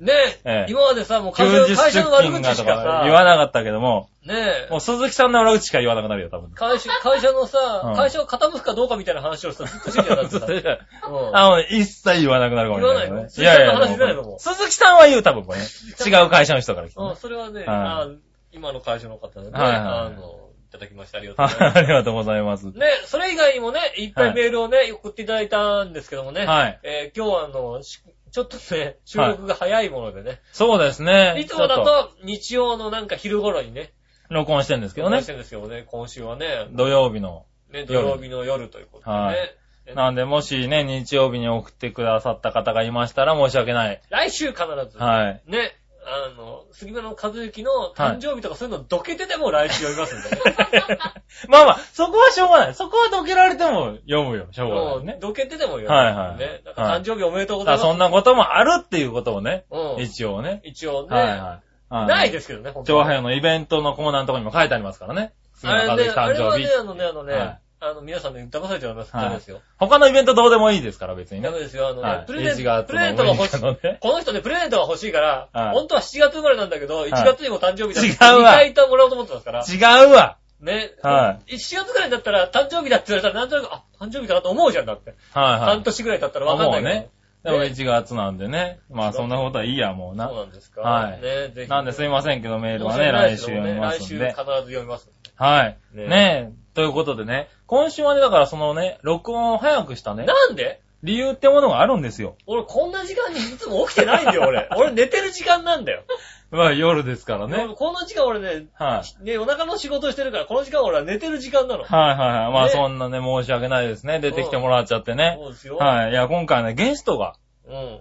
[0.00, 0.70] ねえええ。
[0.70, 4.34] 今までさ、もう会90社会社出の悪口しかさ、言わなかったけども、ね
[4.68, 4.80] えもう。
[4.80, 6.52] 鈴木さんの悪口しか言わなくなるよ、多分。
[6.52, 10.46] 会社、会社のうんさ、会社を傾くかどうかみたいな話をさ、ずっとしてんじゃなくてさ。
[11.10, 13.28] うんあの、一切言わなくなるかもしれない、言わないの？
[13.28, 14.22] 鈴木さんの話じゃないの？
[14.22, 15.64] もう鈴木さんは言う、多分これね。
[16.06, 18.06] 違う会社の人から来てねうん、それはね、はいあ
[18.52, 21.78] 今の会社の方でね、はいはいあの、いただきましてありがとうございはい、ます。
[21.78, 22.66] ありがとうございます。
[22.66, 26.80] ね、それ以外にもね、いっぱいメールをね、送っていただいたんですけどもね、はい。
[26.82, 31.36] えー今日はあの、しちょっとね、収録が早いものでね、そうですね。
[31.40, 33.92] いつもだと日曜のなんか昼頃にね、
[34.28, 35.32] 録音してるんですけどねして。
[35.32, 37.46] るんですよね、今週はね、土曜日の。
[37.72, 39.16] ね、土曜日の夜ということでね。
[39.16, 44.02] はいねなんで、もしね、日曜日に送ってくださった方がいましたら申し訳ない。
[44.10, 45.42] 来週必ず、はい。
[45.46, 45.77] ね、
[46.10, 50.98] あの、杉村の和之の誕生日とかそういうのどけてでも来週読みますんでね。
[51.48, 52.74] まあまあ、そこはしょうがない。
[52.74, 54.46] そこはどけられても読むよ。
[54.50, 55.18] しょうがもないうね。
[55.20, 56.62] どけてでも読みはいはいね。
[56.76, 57.82] 誕生日おめでとうございます。
[57.82, 60.02] そんなこともあるっていうことをね、うん。
[60.02, 60.62] 一応ね。
[60.64, 61.38] 一応ね、はいはい。
[61.40, 65.32] はいないですけどね、長編のイベントのコーナーのところにも書いてありますからね。
[65.64, 66.68] あれね、あ誕生日れはね、。
[66.80, 69.14] あのね、あのね、はいあの、皆さんね、騙されちゃダメです。
[69.14, 69.60] はいダメですよ。
[69.78, 71.60] 他のイベントどうでもいいですから、別にねダメ。
[71.60, 71.88] ですよ。
[71.88, 72.26] あのね、はい。
[72.26, 73.60] プレゼン1ト、月プレゼントが欲しい。
[73.60, 73.98] のね。
[74.00, 80.00] この人ね、プレゼントが欲しいから、はい本当は7月生まれなんだけど、1月にも誕生日だって違うわ2回もらおうと思ってますから。
[80.00, 80.90] 違うわね。。
[81.02, 85.14] はい7月ぐらいだったら、誕生日だって言われたら、なんとなく、あ、誕生日かなと思うじゃんだって。
[85.32, 85.60] はいはい。
[85.60, 86.94] 半年ぐらい経ったらわかんないけど。
[86.94, 87.10] ね。
[87.44, 88.80] でも1月なんでね。
[88.90, 90.36] まあそんなことはいいや、もうなそう。
[90.38, 90.80] なんですか。
[90.80, 91.70] はいね、ぜひ。
[91.70, 94.44] なんですいませんけど、メールはね、来週読みますんで来週必ず。
[94.72, 95.08] 読みます。
[95.36, 95.78] はい。
[95.94, 96.67] ねねえ。
[96.78, 100.80] ということでね、今週はね、だからそのね、録音を早くしたね、なんで？
[101.02, 102.36] 理由ってものがあるんですよ。
[102.46, 104.68] 俺こんな時間にいつも起きてないんだよ、俺。
[104.78, 106.04] 俺寝てる時間なんだよ。
[106.52, 107.64] まあ夜ですからね。
[107.64, 109.24] 俺この時間俺ね、はい。
[109.24, 111.82] ね、お腹の仕事してるから、この時間俺は寝てる時間なの。
[111.82, 112.52] はいはいはい。
[112.52, 114.20] まあねそんなね、申し訳ないですね。
[114.20, 115.36] 出てきてもらっちゃってね。
[115.40, 115.78] そうですよ。
[115.78, 116.10] はい。
[116.12, 117.34] いや、今回ね、ゲストが
[117.68, 118.00] うん。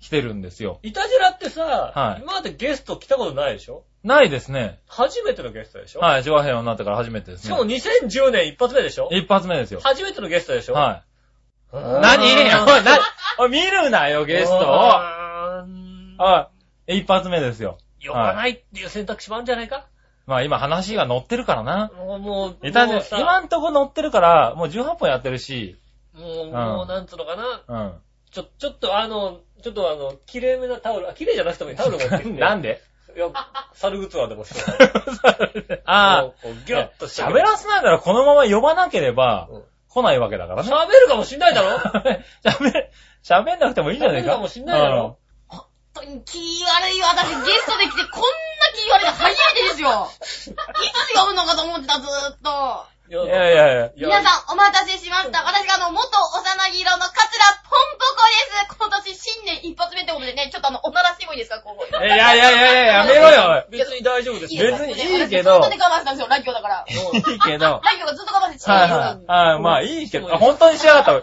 [0.00, 0.78] 来てるんですよ。
[0.82, 3.84] いたじらってさ、はい今までゲスト来たことないでしょ？
[4.02, 4.80] ないですね。
[4.86, 6.00] 初めてのゲストでしょ？
[6.00, 6.22] はい。
[6.24, 7.46] 上平になってから初めてですね。
[7.46, 9.08] しかも2010年一発目でしょ？
[9.12, 9.80] 一発目ですよ。
[9.82, 10.74] 初めてのゲストでしょ？
[10.74, 11.02] は
[11.72, 11.76] い。
[11.76, 12.24] うん何？
[12.26, 12.98] おい、な、
[13.38, 14.58] おい、見るなよ、ゲストを。
[14.58, 14.66] うー
[15.66, 16.50] んは
[16.88, 16.98] い。
[16.98, 17.78] 一発目ですよ。
[18.04, 19.86] 呼ばないっていう選択肢もあるんじゃないか？
[20.26, 21.90] まあ今話が乗ってるからな。
[21.96, 25.76] もう、もう、いたねもうさ今んとこ乗ってるから、もう18本やってるし、
[26.14, 27.62] もう、もう、なんつうのかな？
[27.68, 27.92] うん。
[28.30, 32.30] ちょ、ちょっとあの、ちょっとあの、綺麗めなタオル、あ、綺麗じゃなくてもいいタオル持ってきて。
[32.40, 32.82] なんで？
[33.16, 33.26] いや、
[33.74, 34.60] サルグツアーでもして。
[35.84, 37.22] あこうこうギュッとして。
[37.22, 40.70] 喋らせないならこのまま呼ばなければうん来ないわけだからね。
[40.70, 41.78] 喋るかもしんないだろ？
[42.44, 42.88] 喋、
[43.24, 44.28] 喋んなくてもいいんじゃないか？
[44.28, 45.18] 喋るかもしんないだろ？
[45.48, 48.28] 本当に気悪い私ゲストで来てこんな
[48.72, 50.08] 気悪いの初めてですよ。
[50.20, 50.52] いつ違
[51.32, 52.84] うのかと思ってた、ずーっと。
[53.10, 53.86] いやいやいや。
[53.90, 55.42] いや皆さんお待たせしました。
[55.42, 58.78] 私があの、元幼木色のカツラポンポコです。
[58.78, 61.84] 今年新年一発目ってことでね、ちょっとあの、おならしてもいいですか、ここ。
[61.90, 63.66] いやいやいやいや、やめろよ。
[63.68, 64.70] 別に大丈夫ですいいよ。
[64.78, 66.86] 別にいいけど私ずっとで我慢したんですよ、ラジオだから。
[66.86, 67.82] いいけど。
[67.82, 68.70] ラジオがずっと我慢してて。
[68.70, 69.50] はいはい。
[69.50, 70.32] はい、まあいいけど。
[70.32, 71.16] あ本当にしやがった。
[71.16, 71.20] お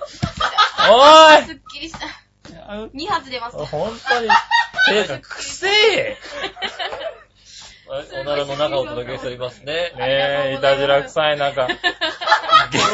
[1.48, 2.06] すっきりした。
[2.06, 2.10] い
[2.60, 3.58] 2発出ます。
[3.66, 4.28] 本当に。
[4.92, 6.18] てか、くせえ
[7.90, 9.94] おならの中をお届けしておりますね。
[9.98, 11.68] ねえ、いたじら臭い中。
[11.68, 11.74] こ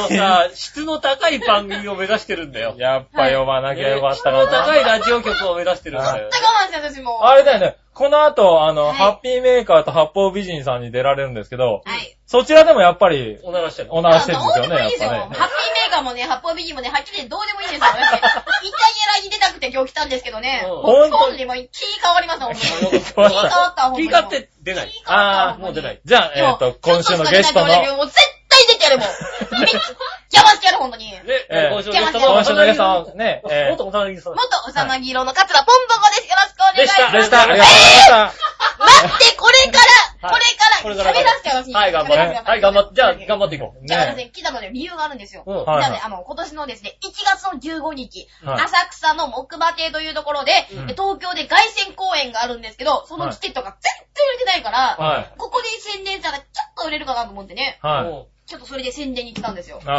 [0.02, 2.76] のさ、質の高い番組を目指してるんだよ。
[2.78, 4.52] やっぱ呼ばなきゃよかった質のな。
[4.52, 6.30] 高いラジオ局を目指してるんだよ。
[6.30, 7.28] 絶対我慢して私も。
[7.28, 7.78] あれだよね。
[7.94, 12.18] この後、あの、はいハッピーメーカーと八方美人さんに出られるんですけど、はい。
[12.34, 13.90] そちらでもやっぱり、おならしてる。
[13.92, 15.10] おならしてるんですよね、やっどうでもいいですよ。
[15.10, 15.20] ぱね。
[15.20, 17.86] ハッピーメーカガもね、八方美人もね、はっきり言ってどうでもいいんですよ。
[17.86, 20.66] 私、イタリアに出たくて今日来たんですけどね。
[20.66, 23.04] うんほんと今日でも気変わりました、ほんとに。
[23.04, 24.08] 気変わったほんとに。
[24.08, 24.90] ピーカって出ない。
[25.06, 26.02] あーもう出ない。
[26.04, 27.68] じゃあ、えっ、と、今週のゲストの、
[27.98, 28.18] もう絶
[28.50, 29.08] 対出てやるもん。
[30.34, 31.12] めっちゃ邪魔してやる、ほんとに。
[31.12, 34.34] ね、ええ今週のゲスト今週のゲストねええ元幼木さん。
[34.34, 36.30] 元幼木色の桂ポンポコです。
[36.30, 37.12] よろしくお願いします。
[37.14, 37.42] ででした。
[37.42, 38.54] ありがとうございました。
[38.84, 39.80] 待って、これか
[40.24, 40.36] ら、こ
[40.84, 41.74] これかられから、喋らせてほしい。
[41.74, 42.50] はい、頑張って。
[42.50, 42.96] はい、頑張って。
[42.96, 43.88] じゃあ、頑張っていこう。
[43.88, 45.44] じゃあ私ねね、来たので理由があるんですよ。
[45.46, 55.34] うんはいじゃあね、あの、今年のですね、1月の15日、はい浅草の木馬亭というところで、うん東京で凱旋公演があるんですけど、そのチケットが全然売れてないから、はい。
[55.38, 56.46] ここで宣伝したらちょっ
[56.78, 58.04] と売れるかなと思ってね、はい。
[58.04, 59.80] もちょっとそれで宣伝に来たんですよ。
[59.86, 59.92] あ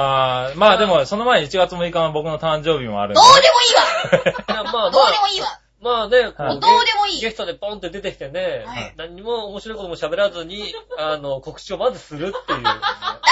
[0.54, 3.42] ー、まあでも、その前に1月6日は僕の誕生日もあるんでどう。
[3.42, 12.68] でもいいわういやまあまどうであ、もいいわまあね、こはいうどうでもいいゲストでポンって出てきてねはい、何にも面白いことも喋らずに、あの、告知をまずするっていう、て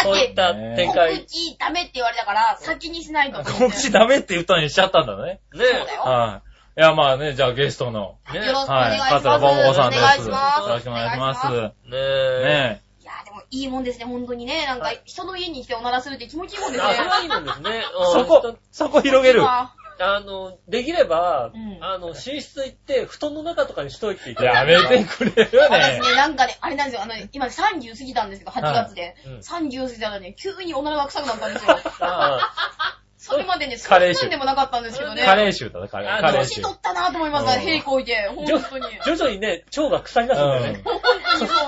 [0.02, 1.16] そういった展開。
[1.16, 3.42] 告知ダメって言われたから、先にしないと。
[3.42, 5.22] 告知ダメって言ったのにしちゃったんだね。
[5.22, 6.02] ねそうだよ。
[6.02, 6.42] は
[6.76, 6.80] い。
[6.80, 9.24] いや、まあね、じゃあゲストの、ねよろしくおはい、願いします。
[9.24, 10.02] 桂ぼんぼこさんです。
[10.02, 10.68] お願いします。
[10.68, 11.46] よろしくお願いします。
[11.46, 12.44] お願いしねえ。
[12.44, 12.91] ね
[13.24, 14.66] でもいいもんですね、本当にね。
[14.66, 16.90] なんか、人の家に来ておならするって気持ちいいもんですね。
[16.90, 17.84] あ、それはいいもんですね。
[18.12, 19.42] そうんこ、そこ広げる。
[19.44, 25.76] ああの、できればうん、あの、寝室行って、布団の中とかにしといていたやだいめてくれるよね。
[25.76, 29.14] 私ね、なんかね、あれなんですよ、あの、今30過ぎたんですけど、8月で。
[29.26, 31.76] うん30過ぎたらね、急におならが臭くなったんですよ。
[33.28, 35.22] あそれまでね、そんなんでもなかったんですけどね。
[35.24, 36.16] カレー臭だね、カレー。
[36.16, 36.56] あカレー臭。
[36.56, 38.28] 年取ったなと思いました、うん屁こいて。
[38.34, 38.84] 本徐当に。
[39.04, 40.82] 徐々にね、腸が腐り出すんだよね。
[40.84, 41.00] 本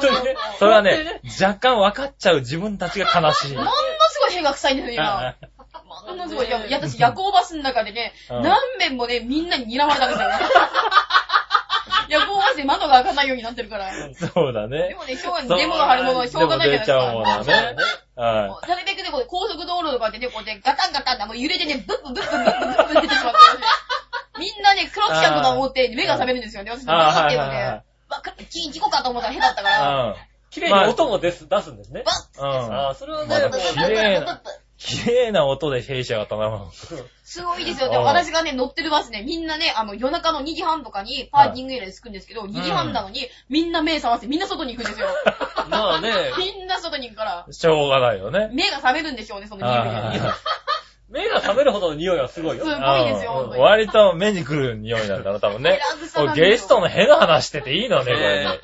[0.00, 3.56] 当にねそれはね、若干分かっちゃう自分たちが悲しい。
[3.56, 5.36] ものすごい屁が臭いんですよ、今。
[6.06, 6.48] ものすごい。
[6.48, 10.28] いや、私、夜行バスの中でね、うん何遍もね、みんなに睨まれたんですよ。
[12.08, 13.90] 夜行バスで窓が開かないようになってるから。
[13.90, 14.94] でそうだね。
[14.98, 15.58] もね、しょうがない。
[15.58, 17.30] デモが張るものはしょうがないじゃないですでも出ちゃうものか。
[17.30, 17.76] はね。
[18.16, 23.38] はなるべくね、こう高速道路とかでね、こうやってガタンガタンってもう揺れてね、ブッブブッブブッブブッブ出てしまって、
[24.38, 26.70] みんなね、黒木ちゃんとか思って目が覚めるんですよね。
[26.70, 26.86] 私い。
[26.86, 27.82] のブーっていうのはいはいね。
[28.08, 30.16] わか事事故かと思ったらへだったから、
[30.50, 32.04] 綺麗に音も出す、出すんですね。
[32.04, 32.66] バッうん。
[32.66, 32.74] うん。
[32.74, 34.40] ああ、それはね、もう綺麗な
[34.84, 36.70] 綺麗な音で弊社が頼む。
[37.24, 37.88] すごいですよ。
[37.88, 45.08] でうん私がね、乗ってるバスね、みんなね、あの、夜中の2時半とかにパーキングエリアで着くんですけど、2時半なのに、みんな目覚まして、みんな外に行くんですよ。
[45.70, 48.50] まあね、 みんな外に行くから、しょうがないよね。
[48.52, 50.26] 目が覚めるんでしょうね、その匂いはいで。
[51.08, 52.70] 目が覚めるほどの匂いはすごいよす。
[52.70, 53.54] ごいですよ。
[53.56, 55.80] 割と目に来る匂いなんだろ、多分ね。
[56.34, 58.60] ゲストのヘの話してていいのね、これね。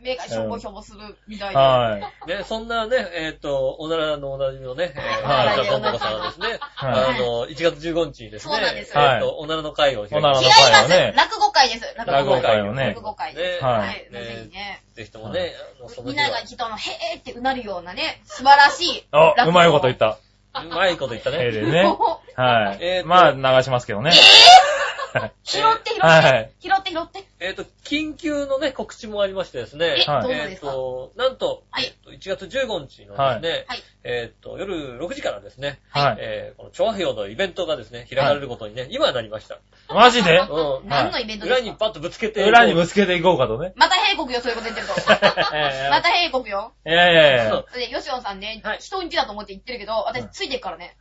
[0.00, 1.56] 目がしょぼしょぼするみたいで。
[1.56, 2.00] はい。
[2.28, 10.88] ね、そんなね、えっ、と、おならのおなじみのね、えー、はいじゃあ、ボンボコさんはですね、はいあの、1月15日にですね、そうなんですえっ、はいと、おならの会を開きおならの違います。
[10.88, 11.94] ね落語会です。
[11.96, 12.42] 落落語語会。
[12.42, 13.00] 会をね落。
[13.02, 13.64] 語会です。
[13.64, 14.08] ねはいはい。
[14.10, 14.82] ぜひね。
[14.94, 19.04] ぜひともね、あのそのみんなが人のへーってうなるようなね、素晴らしい。
[19.12, 20.10] あ、うまいこと言た。
[20.10, 20.18] っ
[20.52, 20.60] た。
[20.60, 21.38] うまいこと言ったね。
[21.40, 21.84] えでね。
[22.36, 22.78] はい。
[22.80, 24.12] えーとまあ、流しますけどね。
[25.42, 26.50] 拾って拾ってはい。
[26.60, 27.24] 拾って拾って。
[27.40, 30.66] えっ、と、緊急のね、告知もありましてですね、え、はいえっ、どうぞですか？
[30.72, 36.16] と、なんと、はいえっと1月15日のですね、はいはいえっ、と、夜6時からですね、はい。
[36.18, 39.58] えー、この調和表のイベントがですね、開かれることにね、今なりました。
[39.88, 40.38] マジで？
[40.38, 40.88] うん。
[40.88, 41.60] 何のイベントですか？
[41.60, 42.42] 裏にパッとぶつけて。
[42.42, 43.72] 裏にぶつけていこうかとね。
[43.76, 44.94] また閉国よ、そういうこと言ってると。
[45.54, 46.72] えまた閉国よ。
[46.86, 50.96] いやいやいやそうで、ヨシオンさんねはい、人んちだと思って言ってるけど、私ついてるからね。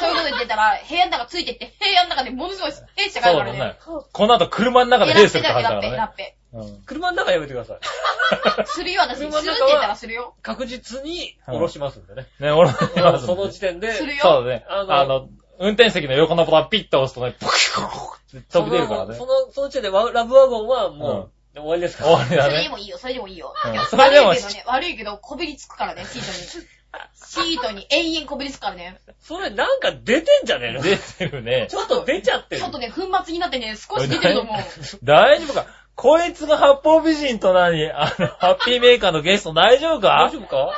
[0.00, 3.78] そういうこと言ってたら、部屋の中ついてって、部屋の中でものすごい兵士がそうだあるからねね。。
[4.12, 5.96] この後車の中でラッペレースってだよ、ラッペ、話だからね。
[5.96, 6.34] ラッペ。
[6.52, 7.78] うん車の中やめてください。
[8.66, 9.18] するよ、私。
[9.18, 10.34] するって言ったらするよ。
[10.42, 12.26] 確実に下ろしますんでね。
[12.40, 14.64] ね、俺はその時点で、するよそうだね。
[14.68, 15.28] あのあの、
[15.58, 17.82] 運転席の横のボタンピッと押すとね、ポキポ
[18.30, 19.26] キって飛び出るからねそ。
[19.26, 22.10] の、その時点でワラブワゴンはもう、終わりですから。
[22.10, 22.50] 終わりだね。
[22.50, 23.52] それでもいいよ、それでもいいよ。
[23.66, 26.66] うんいやそれでも悪いけどね、悪いけど、こびりつくからね、シートに。
[27.14, 29.00] シートに永遠こびりつくからね。
[29.20, 30.82] それなんか出てんじゃねえの？
[30.82, 31.66] 出てるね。
[31.70, 32.60] ちょっと出ちゃってる。
[32.62, 34.56] ちょっとね、粉末になってね、少し出てると思う。
[35.04, 35.66] 大丈夫か？
[35.94, 37.90] こいつが八方美人と何？
[37.90, 40.30] あの、ハッピーメーカーのゲスト大丈夫か？
[40.30, 40.70] 大丈夫か？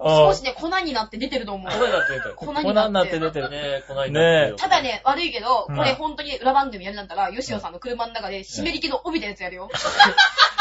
[0.00, 1.70] うん少しね、粉になって出てると思う。
[1.70, 2.34] 粉になって出てる。
[2.36, 3.50] 粉粉になって出てる。
[3.50, 4.56] ねえ、粉になってる。
[4.56, 9.68] ただね、悪いけど、うんこれ本当に裏番組やるんだったら、吉野さんの車の中で湿り気の帯のやつやるよ。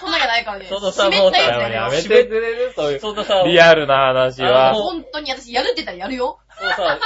[0.00, 0.66] こんなじゃないからね。
[0.68, 1.80] そのさ湿ったやめやるよ。
[1.82, 2.72] やめてくれる？
[2.74, 4.72] そういう、そんなさ、リアルな話あは。
[4.72, 6.38] の本当に私やるって言ったらやるよ。
[6.60, 6.98] もうさ、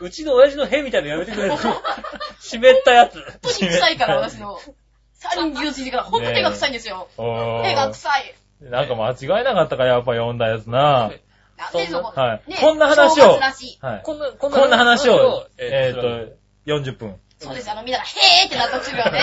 [0.00, 1.54] うちの親父の屁みたいなのやめてくれる？
[2.40, 3.14] 湿ったやつ。
[3.14, 4.58] 本当に臭いから、 私の。
[5.20, 7.08] 31時から本当に手が臭いんですよ。
[7.18, 8.34] お手がー臭い。
[8.62, 10.80] なんか間違いなかったからやっぱ読んだやつな。
[10.80, 11.10] なん。
[12.14, 13.38] はいねこんな話を。
[14.02, 17.20] こんな、ここんな話を、えーえっと、40分。
[17.40, 19.20] そうです、あの、みんなが、へーってなった途中はね。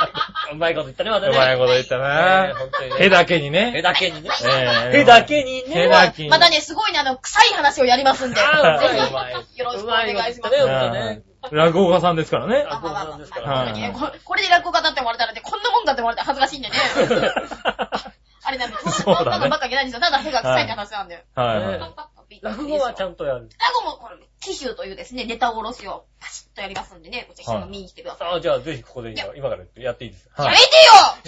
[0.52, 1.36] うまいこと言ったね、またね。
[1.36, 2.96] うまいこと言ったねな本当にね。
[3.04, 3.82] へだけにへね。
[3.82, 4.30] だけにね。
[4.42, 5.82] ええへだけにね。
[5.84, 6.28] へだけに。
[6.30, 8.36] またね、すごいね、あの、臭い話をやりますんで。
[8.36, 10.30] ぜあーうまいうひ、まいよろしくお願いします。
[10.30, 12.64] うまいこと言ったねはい落語家さんですからね。
[12.64, 16.74] 落語家さんですからまあ本当にねここれで落語家だって思われたらね、こんなもんだって思われて恥ずかしいんでね。
[18.42, 20.00] あれなんで、そうだねそんなのばっかいけないんですよ。
[20.00, 21.24] ただ、へが臭いって話なんで。
[21.34, 22.17] はいはい。
[22.42, 23.48] 落語はちゃんとやる。
[23.58, 28.28] 落語も、これ、紀州というですね、ネタおろしをパシッとやりますんでね、こちら見に来てください。
[28.28, 30.62] ああ、じゃあぜひここで今今からやっていいですやめて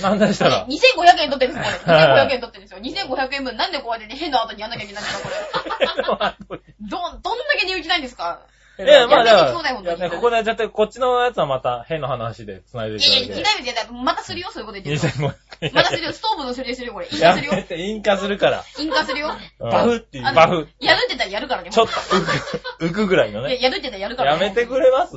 [0.05, 0.71] よなんでしたら？2500
[1.23, 1.97] 円取ってるんですよ、これ。
[1.97, 2.81] 2500円取ってるんですよ。
[2.81, 6.61] 2500円分なんでこうやってね、変な後にやんなきゃいけないんですか、これ。
[6.81, 8.41] ど、どんだけ値打ちないんですか？
[8.85, 13.41] いや、まあだから、ねここでちょっとこっちのやつはまた変な話で繋いでいいやいや、いて。
[13.41, 15.19] 痛い目で、またするよ、そういうこと言ってると。
[15.19, 15.71] 2500円。
[15.75, 17.09] またするよ、ストーブの処理するよ、これ。
[17.11, 17.65] 引や火するよ。
[17.77, 18.65] 引火するから。
[18.79, 19.29] 引火するよ。
[19.61, 20.69] うんバフっていうバフ。
[20.81, 21.71] やるって言ったらやるからね。
[21.71, 22.21] ちょっと浮
[22.79, 23.63] く、浮くぐらいのいや、ね。
[23.63, 24.45] やるって言ったらやるからね。
[24.45, 25.17] やめてくれます？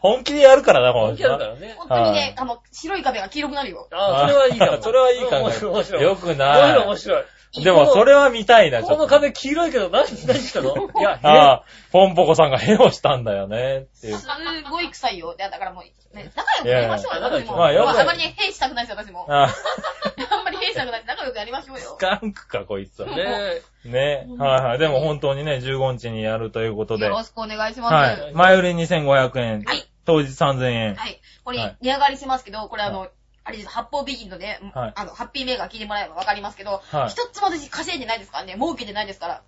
[0.00, 1.74] 本気でやるからな、この本気だからね。
[1.78, 3.88] 本当にねはい、あの、白い壁が黄色くなるよ。
[3.92, 4.80] ああ、それはいいかも。
[4.82, 6.02] それはいい考え面白い、面白い。
[6.02, 6.78] よくない。
[6.78, 7.24] 面白い。
[7.62, 8.96] でも、それは見たいな、ちょっと。
[8.96, 10.74] この壁黄色いけど、何、何したの？
[10.98, 11.62] いや、ああ、
[11.92, 14.18] ポンポコさんがヘをしたんだよね、っていう。
[14.18, 14.26] す
[14.70, 15.34] ごい臭いよ。
[15.38, 17.56] だからもう、ね、仲良くやりましょうよ、いやいや私も。
[17.56, 19.26] まあよくまあまりね、兵したくないですよ、私も。
[19.28, 19.46] あ
[20.30, 21.08] あんまり兵したくないです。
[21.08, 21.96] 仲良くやりましょうよス。
[21.98, 23.08] カンクか、こいつは。
[23.08, 23.88] ねえ。
[23.88, 24.26] ね。
[24.38, 24.78] はいはい。
[24.78, 27.04] でも本当にね、15日にやるということで。
[27.04, 28.30] はよろしくお願いします。
[28.30, 28.32] い。
[28.32, 29.62] 前売り2500円。
[29.62, 29.84] はい。
[30.04, 30.94] 当日3000円。
[30.94, 31.20] はい。
[31.44, 33.08] これはい、値上がりしますけど、これあの、
[33.44, 39.42] あれです、八方美人のね、はいあの、ハッピーメーカー聞いてもらえばわかりますけど、はい一つも私稼いでないですからね、儲けてないですから。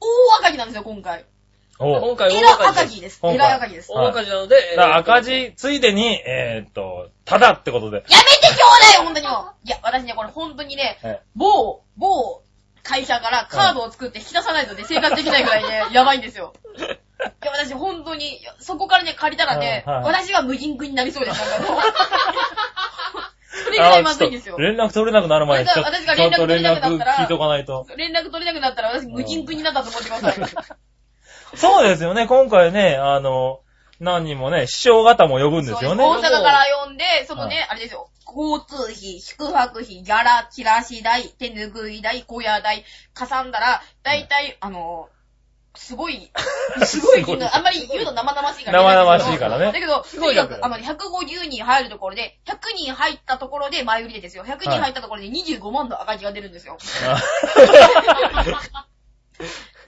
[0.00, 1.24] 大赤字なんですよ、今回。
[1.80, 3.20] お今回えら大赤字赤字です。
[3.20, 3.92] 今回えらい赤字です。
[3.92, 7.98] 大赤字なので、えーだから赤字ついでに、えーっと、ただってことで。
[7.98, 9.66] めてちょうだい本当にもう。
[9.66, 12.42] いや、私ね、これ本当にね、え某、某
[12.82, 16.54] 会社からカードを作って引き出さないとね、生活できないぐらいね、 やばいんですよ。
[16.78, 16.80] い
[17.44, 21.50] や、私本当に、いやそこからね、借りたらね、はいはい私が無人区になりそうです。
[21.50, 21.82] なんかもう
[23.68, 24.60] それぐらいまずいんですよあ。
[24.60, 27.86] 連絡取れなくなる前に、ちょっと、私が連絡取れなくなったら絡聞いとかないと。
[27.96, 30.76] 連絡取れなくなったら私無人区になったと思ってください。
[31.56, 33.60] そうですよね、今回ね、あの、
[34.00, 36.04] 何人もね、師匠方も呼ぶんですよね。
[36.04, 38.10] 大阪から呼んで、そのね、あれですよ。
[38.26, 45.08] 交通費、宿泊費、ギャラ、チラシ代、手拭い代、小屋代、かさんだら、だいたい、あの、
[45.88, 46.30] すごい、
[46.84, 49.30] すごい金額、あんまり言うと生々しいから言えないんですけど。
[49.30, 54.44] 生々しいからねだけど、すごい額とにかくあの、150人入るところで、100人入ったところで前売りでですよ。
[54.44, 56.76] 100人入ったところで25万の赤字が出るんですよ。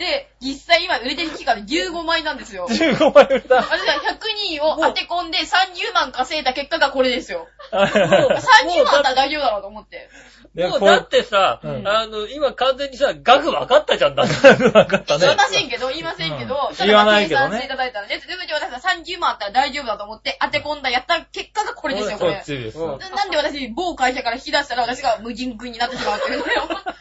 [0.00, 2.66] で、実際今売れてる期間で15枚なんですよ。
[2.70, 3.56] 15枚売れた。
[3.56, 7.46] 私は100人を当て込んで30万稼いだ結果がこれですよ。
[7.70, 10.08] もう30万だったら大丈夫だろうと思って。
[10.54, 14.32] でもうだってさ、うんあの、今完全にさ、額分かったじゃんだって。
[14.32, 15.36] 分かったね言い。
[15.36, 22.44] ませんけど、言いませんけど、うんただ言わないけどね計算していただいたらね、全部で私は30万あったら大丈夫だと思って当て込んだ、やった結果がこれですよ、これこっ。
[22.44, 22.78] ちです。
[22.78, 26.44] うんななんで私、某会社から引き出したら私が無人君になってしまうっていうね。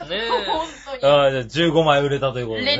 [0.09, 1.13] ね 本当に。
[1.13, 2.77] ああ、じゃあ15枚売れたということでね。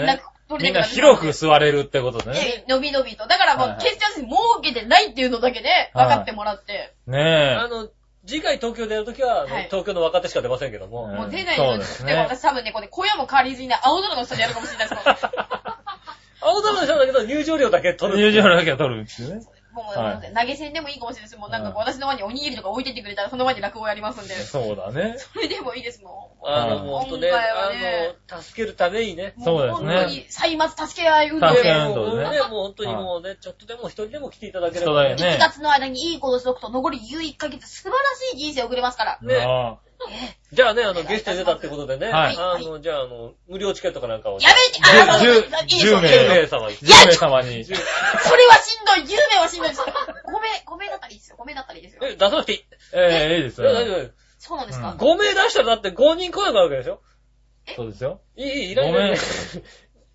[0.60, 2.63] みんな広く座れるってことでね。
[2.65, 3.28] え伸び伸びと。
[3.28, 6.95] だからもう、決して私、儲けてないっていうのだけで、分かってもらって。
[7.06, 7.89] ねあの、
[8.26, 11.06] 次回東京でやるときは、東京の若手しか出ませんけども。
[11.06, 15.15] うんもう出ないそうですねでも私多分ね、これ小屋も借りずにね、青空の下でやるかもしれないですもん。
[16.41, 17.93] 青空の人だけど入場料だけえ。
[17.93, 18.17] 取る。
[18.17, 19.45] 入場料だけは取るっていうね。
[19.72, 21.40] もう、はい投げ銭でもいいかもしれないです。
[21.40, 24.34] もうなんかこう、私の前におにぎりとか置いてってくれたら、その前に落語やりますんで。
[24.44, 25.16] そうだね。
[25.18, 26.48] それでもいいですもん。
[26.48, 29.34] あの、はいもうね、今回はねあの、助けるためにね。
[29.44, 31.74] そうですねも本当に、歳末助け合い運動助けで。
[31.74, 34.92] 合い運動でねもうね、もう本当にもうね、ちょっとでも一人でも来ていただければ。
[34.92, 37.96] 人だよね1月の間にいいことしとくと、残り11ヶ月、素晴ら
[38.32, 39.20] しい人生を送れますから。
[39.22, 39.78] ねあ
[40.52, 44.40] じゃあね、あの、ゲストに出たってことでね、はいあの、じゃあ、あの、無料チケットかなんかを。
[44.40, 44.80] やめて
[45.12, 46.76] あじゅそうそういいですよ10名10名様に。
[46.76, 47.66] あ10名様に。
[47.66, 47.78] それ
[48.48, 49.82] はしんどい !10 名はしんどいです。
[49.82, 49.94] 5名、
[50.66, 51.38] 5名だったらいいですよ。
[51.40, 52.02] 5名だったらいいですよ。
[52.04, 52.66] え、出さなくていい？
[52.94, 54.06] ええ、いいですえ、大丈よ。
[54.06, 54.12] 夫。
[54.40, 57.02] そうなんですか、うん5名出したらだって5人来なくなるわけでしょ？
[57.76, 58.22] そうですよ。
[58.36, 59.20] いい、いい、いらない。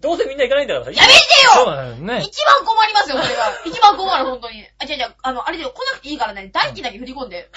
[0.01, 0.91] どうせみんな行かないんだからさ。
[0.93, 1.19] やめて
[1.55, 2.21] そうよだよね。
[2.23, 3.53] 一番困りますよ、それは。
[3.65, 4.63] 一番困る、本当に。
[4.79, 7.49] あ、違う違う、あの、あれで来なくていいからね、代金だけ振り込んで。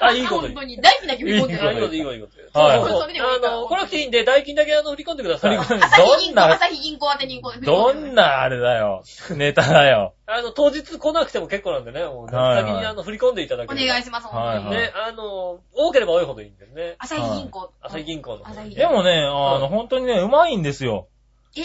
[0.00, 0.54] あ、いいこといい。
[0.54, 1.54] 本当に、代金だけ振り込んで。
[1.54, 2.58] いいあいいこといいこといいこと。
[2.58, 5.56] はいそうそうそれでもいいからあの、来なくていいんで、代金だけあの、振り込んでください。
[5.56, 7.66] 振り込んで朝日銀行、どんな、朝日銀行宛てに振り込んで。
[7.66, 9.02] どんなあれだよ。
[9.36, 10.14] ネタだよ。
[10.26, 13.88] あの、当日来なくても結構なんでね、もういはい先にあの、振り込んでいただけおれば。
[13.92, 14.66] 願いします、本当に。
[14.66, 16.96] はいはいね、あの、多ければ多いほどいいんだよね。
[16.98, 17.72] 朝日銀行。
[17.80, 18.50] 朝日銀行の方。
[18.50, 21.08] 朝日銀行でもね、あの、本当にね、うまいんですよ。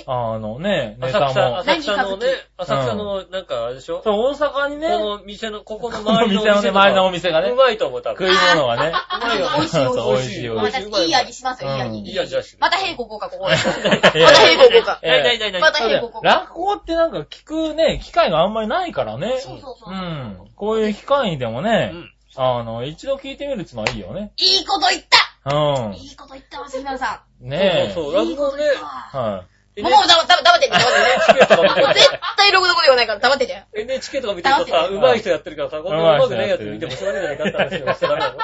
[0.08, 1.58] あのね、ネ浅草、タも。
[1.60, 2.26] 浅草のね
[2.58, 8.36] 何、浅草の、なんかあれでしょ、そう、大阪にね、この店の、ここの周りの店のね、周りのお店がねう、まいと思う、多食い分。
[8.56, 8.91] 物がね。
[8.91, 9.58] うまいよね。
[9.58, 10.91] 美味しい美味しいそう美味しい美ま味しい。
[10.91, 11.88] たいい味しますよ、いい味。
[11.89, 12.58] うんいい味だし。
[12.60, 15.00] また平行こうか、ここ またや平行こうか。
[15.04, 15.62] ええないないないない。
[15.62, 16.28] また平行こうか。
[16.28, 19.38] 落語ってなんか聞くね、機会があんまりないからね。
[19.39, 19.95] そうそうそうう。
[19.95, 20.52] ん。
[20.56, 22.12] こういう機会でもねう、ん。
[22.38, 24.34] あの、一度聞いてみるっていうのはいいよね。
[24.38, 25.04] いいこと言っ
[25.43, 25.93] たうん。
[25.93, 27.91] いいこと言ったわ、杉村さねえ。
[27.93, 28.26] そうそうそう。
[28.26, 28.28] ん。
[28.30, 28.63] いい落語ね。
[28.82, 29.45] はもう、
[29.81, 30.75] もう、黙ってて、黙ってて。
[30.75, 33.63] NHK とか見て絶対ログのこと言わないから黙ってて。
[33.73, 38.38] NHK とか見てるとさ、黙ってうまい人やってるからさ、こんなうまくないやつ見てもしょうがないじゃないかって話をしてダメなの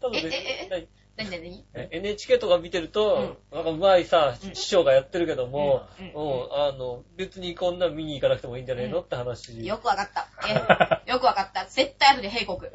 [0.00, 0.34] 多分 え、え、別
[0.74, 0.88] え、
[1.24, 6.12] になになになにえ NHK とか見てると、なんかうまいさ、師匠がやってるけども、うんうん
[6.52, 9.00] あの、別にこんな見に行かなくてもいいんじゃねえの？
[9.00, 9.64] って話。
[9.64, 10.28] よくわかった。
[11.06, 11.64] え、よくわかった。
[11.66, 12.70] 絶対後で平国。
[12.70, 12.72] い。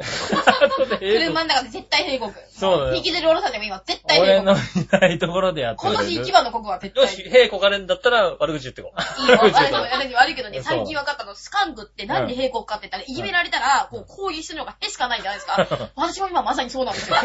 [0.99, 2.33] 車の中で絶対平国。
[2.49, 4.53] そうだよ引きずり下ろさんでも今、絶対俺の。
[4.53, 4.57] い
[4.91, 5.97] ないところでやって今る。
[6.05, 7.03] 年一番の国は絶対。
[7.03, 9.21] よし、平こかれんだったら悪口言ってこう。
[9.21, 9.37] いいよ。
[9.37, 15.89] 悪い悪い悪いけどね、そう最近分かったの、スカンクってなんで平国かって言ったら、いじめられたら、こう、攻撃するのがへしかないじゃないですか。
[15.95, 17.17] 私も今まさにそうなんですよ。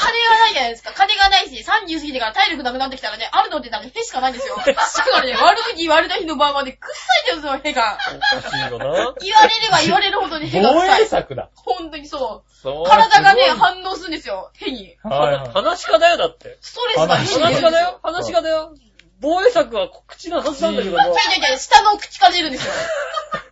[0.00, 0.92] 金がないじゃないですか。
[0.94, 4.56] 金がないし、30過ぎてから体力なくなってきたらね、あるのってなんかへしかないんですよ。
[4.64, 4.74] だか
[5.20, 7.98] らね、悪口言われた日の晩はね、臭いんですよ、へが。
[8.16, 9.14] おかしいよな。
[9.20, 11.02] 言われれば言われるほどにへが防臭い。
[11.02, 11.50] 衛策だ。
[11.54, 12.50] 本当にそう。
[12.62, 14.96] そう体がね、反応するんですよ、へに。
[15.02, 16.58] はいはい話し家だよ、だって。
[16.60, 17.28] ストレスがへに。
[17.28, 18.74] 話し家だよ、話し家だよ。
[19.20, 21.04] 防衛策は口のはずなんだけども。
[21.04, 22.72] ちょいちょいちょい、下の口から出るんですよ。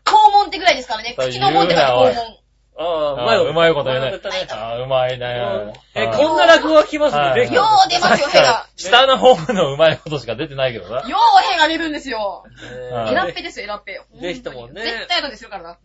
[0.07, 1.15] 肛門ってぐらいですからね。
[1.19, 2.39] 口の門ってから肛門。
[2.81, 5.75] ああ、あうまいうまいこと言うね絶対ねあーうまいね。
[5.95, 7.53] え、はいこんな落語が来ますね。
[7.53, 8.67] よう出ますよ、へが。
[8.77, 11.01] 下の方のうまいことしか出てないけどな。
[11.09, 12.45] ようへが出るんですよ。
[12.93, 14.01] はいエラッペですよ、エラッペ。
[14.21, 15.69] ぜひともね絶対後でするからな。
[15.71, 15.79] はい。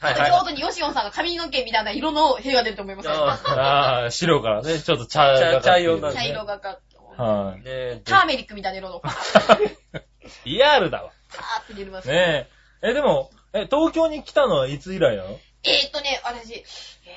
[0.00, 3.12] あと、京都にヨシオンさんが髪の毛みたいな色のへが出ると思いますよ。
[3.12, 6.90] あああ、白からね、ちょっと茶がかってる茶茶色になる茶色がかって。
[7.20, 9.02] はねえ、ターメリックみたいな色の。
[10.46, 11.10] リアルだわ。
[11.62, 12.08] って出るます。
[12.08, 12.48] ね
[12.82, 12.90] え。
[12.90, 15.30] え、でも、え、東京に来たのはいつ以来なの？
[15.30, 16.64] えーっとね、私、えー、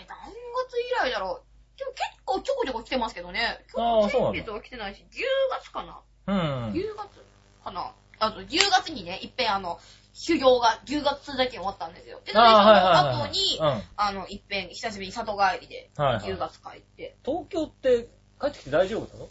[0.08, 1.78] 何月以来だろう？
[1.78, 3.64] でも結構ちょこちょこ来てますけどね。
[3.76, 5.22] あーそうなんだ先月は来てないし、10
[5.60, 6.00] 月かな？
[6.28, 6.72] うん。
[6.74, 7.24] 10月
[7.64, 7.92] かな？
[8.20, 9.80] あと、10月にね、いっぺんあの、
[10.14, 12.22] 修行が10月だけ終わったんですよ。
[12.26, 17.16] で、それでそあーはいはいはいの後に、うんあの、いっぺん久しぶりに里帰りで、はいはい10月帰って。
[17.26, 19.30] 東京って帰ってきて大丈夫なの？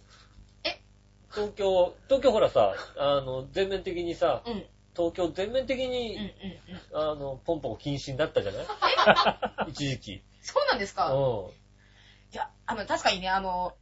[0.64, 0.80] え？
[1.32, 4.64] 東京、東京ほらさ、あの、全面的にさ、うん。
[4.96, 6.16] うん東京全面的うんうんに、
[6.92, 7.00] うん。
[7.00, 8.66] あの、ポンポン禁止になったじゃない？
[9.72, 10.22] 一時期。
[10.42, 11.12] そうなんですか？
[11.14, 11.50] う
[12.32, 13.74] いや、あの、確かにね、あの、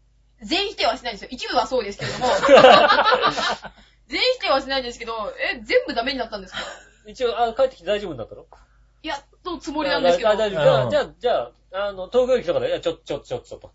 [0.43, 1.29] 全否定はしないんですよ。
[1.33, 2.27] 一部はそうですけれども。
[4.09, 5.13] 全否定はしないんですけど、
[5.55, 6.61] え、全部ダメになったんですか？
[7.07, 7.11] ん。
[7.11, 8.47] 一応、あ帰ってきて大丈夫になったの？
[9.03, 10.31] いや、とつもりなんですけど。
[10.31, 10.61] あ大丈夫。
[10.61, 11.51] じゃうんあ、じゃあ、じゃ
[11.83, 13.73] あ、あの、東京駅とかで、いや、ちょ、ちょ、ちょ、ちょっと。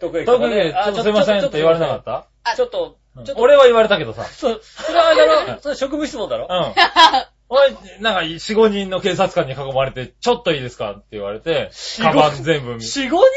[0.00, 2.26] 東京駅と東京かで、で、ちょっとすいませんって言われなかった？
[2.44, 4.24] あちょっと、ちょっと、俺は言われたけどさ。
[4.24, 6.46] そう、それはあれだろ、それ職務質問だろ？
[6.50, 6.74] うん。
[7.50, 10.92] 俺、なんか、4、5人の警察官に囲まれて、ちょっといいですか？
[10.92, 11.70] って言われて、
[12.02, 13.32] カバン全部見、四五人はね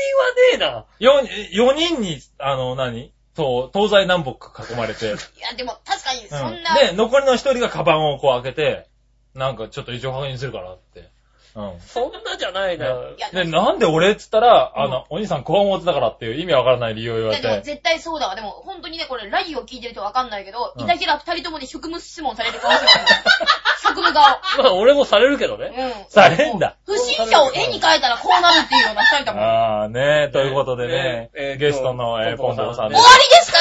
[0.54, 0.86] えな。
[1.00, 3.14] 4、4人に、あの、何？
[3.36, 4.32] そう、東西南北
[4.74, 5.16] 囲まれて、いや、
[5.56, 8.88] でも確かにそんな、で、残りの1人がカバンをこう開けて、
[9.34, 11.10] なんかちょっと異常確認するからって。
[11.56, 11.80] うん。
[11.82, 12.94] そんなじゃないな。
[12.94, 17.42] ねいや、で、なんで俺っつったら、あの、お兄さん、こわ持ってたからっていう意味わからない理由を言われて。
[17.42, 18.36] いやでも絶対そうだわ。
[18.36, 23.02] でも本当にね、これラジオ聞いてるとわかんないけど、うんいたきら二人ともに職務質問される可能性がある。
[23.84, 24.24] 職務顔。
[24.64, 25.74] まあ、俺もされるけどね。
[25.76, 26.10] うん。
[26.10, 26.76] されんだ。
[26.86, 29.42] 不審者を絵に描いたらこうなるっていうような二人だもん。
[29.42, 33.52] 終わああ、ねということでねね、えーゲストの、えー、ポンポコさんねポンポコさんでりです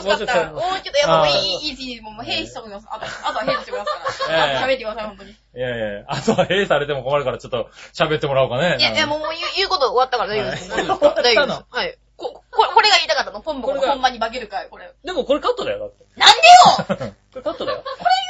[0.00, 0.52] しかった。
[0.52, 2.86] もうちょっとやっぱいい、いい、いい、もう、もう、兵士しておきます。
[2.90, 5.30] あと、あとは兵士してください喋ってください、本当に。
[5.30, 8.76] いいやいや、あとは閉されても困るからちょっと喋ってもらおうかね。
[8.80, 10.72] や、いや、もう、言う言うこと終わったから大丈夫です。
[10.72, 10.86] はい
[11.22, 11.64] 大丈夫です。
[11.70, 11.98] はい。
[12.16, 13.40] こ、これ、これが言いたかったの？
[13.40, 14.92] ポンポコのこれが本番に化けるかい、これ。
[15.04, 16.04] でもこれカットだよ、だって。
[16.16, 17.82] なんでよ これカットだよ。
[17.82, 18.22] これ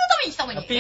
[0.63, 0.69] た。
[0.69, 0.75] ピ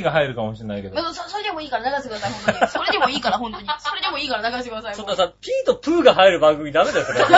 [0.00, 1.12] ーが入るかもしれないけど。
[1.12, 2.70] そそれでもいいから流してください、本当に。
[2.70, 3.66] それでもいいから、本当に。
[3.78, 4.94] それでもいいから流してください。
[4.94, 7.20] そんなさ、ピーとプーが入る番組ダメだよ、それ。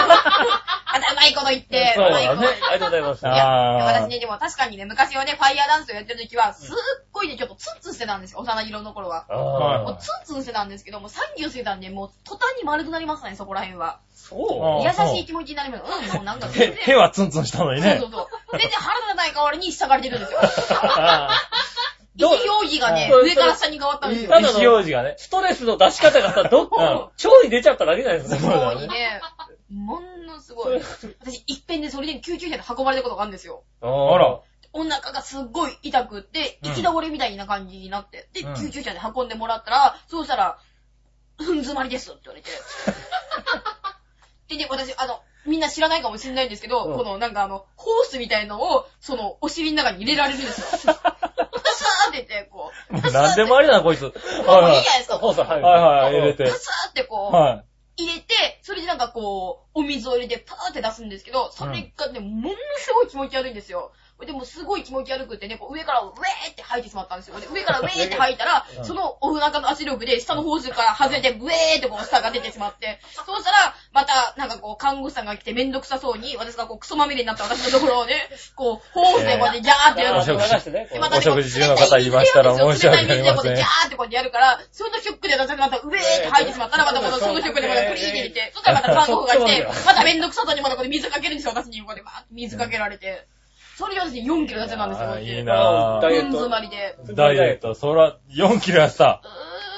[0.93, 3.27] ありあうまいこと言って、そうまいこと言ってがとうございます。
[3.27, 6.75] や、私ね、でも確かにね、昔はね、ファイヤーダンスをやってる時は、すっ
[7.13, 9.27] ごいね、ちょっとツンツンしてたんですよ、幼い色の頃は。
[9.29, 14.01] もうツンツンしてたんですけど、もう30過ぎたんで、もう途端に丸くなりましたね、そこら辺は。
[14.31, 15.83] そうあ優しい気持ちになります。
[16.09, 16.95] うん、もうなんか全へ、然。
[16.95, 18.11] へはツンツンしたのにねそう。
[18.11, 18.59] そうそう。
[18.59, 20.39] 全然腹立たない代わりに下がれてるんですよ。
[20.43, 21.31] あ
[22.17, 24.31] 意思表示がね、上から下に変わったんですよ。
[24.31, 25.15] ー意思表示がね。
[25.19, 27.11] ストレスの出し方がさ、どっうんか、腸
[27.45, 28.41] に出ちゃっただけじゃないですか。
[28.41, 29.21] そうにね、
[29.73, 30.81] ものすごい。
[31.21, 33.63] 私、一遍でそれで救急車で運ばれたことがあるんですよ。
[33.81, 34.41] あら。
[34.73, 40.59] お腹がすっごい痛くって、うん行き倒れみたいな感じになって、で、うん救急車で運んでもらったら、そうしたら、
[41.39, 42.51] うん詰まりですって言われて。
[44.51, 50.95] でね、私、あの、みんな知らないかもしれないんですけど、うんこのなんかあの、ホースみたいのを、その、お尻の中に入れられるんですよ。
[50.95, 54.03] パサーって言って、こう、もう何でもありだな、こいつ。
[54.03, 55.19] もういいじゃないですか。
[55.19, 55.65] ホース入る。
[55.65, 56.51] はいはい、入れてパ。
[56.51, 57.63] サーってこう、は
[57.97, 63.93] 入れて、それでなんかこう、お水を入れてパーって出すんですけど、それがね、ものすごい気持ち悪いんですよ。
[64.27, 67.41] でもすごい気持ち悪くってね、こう上からウェーって吐いてしまったんですよ。
[67.41, 68.85] で上からウェーって吐いたらう、ん。
[68.85, 78.15] そのお腹の圧力で下のホースから外れて、ウェーってこう下が出てしまって、そうしたら、またなんかこう看護師さんが来てめんどくさそうに、私がこうクソまみれになった私のところをね、
[78.55, 80.19] こう、ホースでこうやってジャーってやる。
[80.19, 80.81] お食事流してね。
[80.83, 91.81] こうでまたねお食事中の方いましたら申し訳ありジャーってこうやってやるから、そのショックで私がまた上ーって吐いてしまったら、またこのそのショックでまたクリーって入れて、そしたらまた看護婦が来て、まためんどくさそうにまたこれ水かけるんですよ、私に。
[91.81, 93.27] こうやってバーって水かけられて。
[93.81, 95.09] それがですね、4キロ痩せたんですよ。
[95.09, 96.03] あーいいななぁ。
[96.03, 96.97] ダイエットうん詰まりで。
[97.15, 99.23] ダイエット、そら、4キロやさ。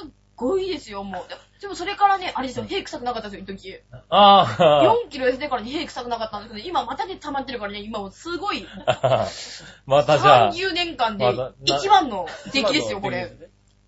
[0.02, 1.60] うーん、ごいですよ、もう。
[1.60, 3.80] でもそれからね、あれですよ、屁臭くなかったですよ、一時。
[4.08, 5.04] ああ。
[5.06, 8.66] 4キロ痩せてからね、屁臭くなかったんですけど、今またね、溜まってるからね、今もうすごい、
[9.86, 13.30] またじゃあ、30年間でまだな一番の出来ですよ、これ。。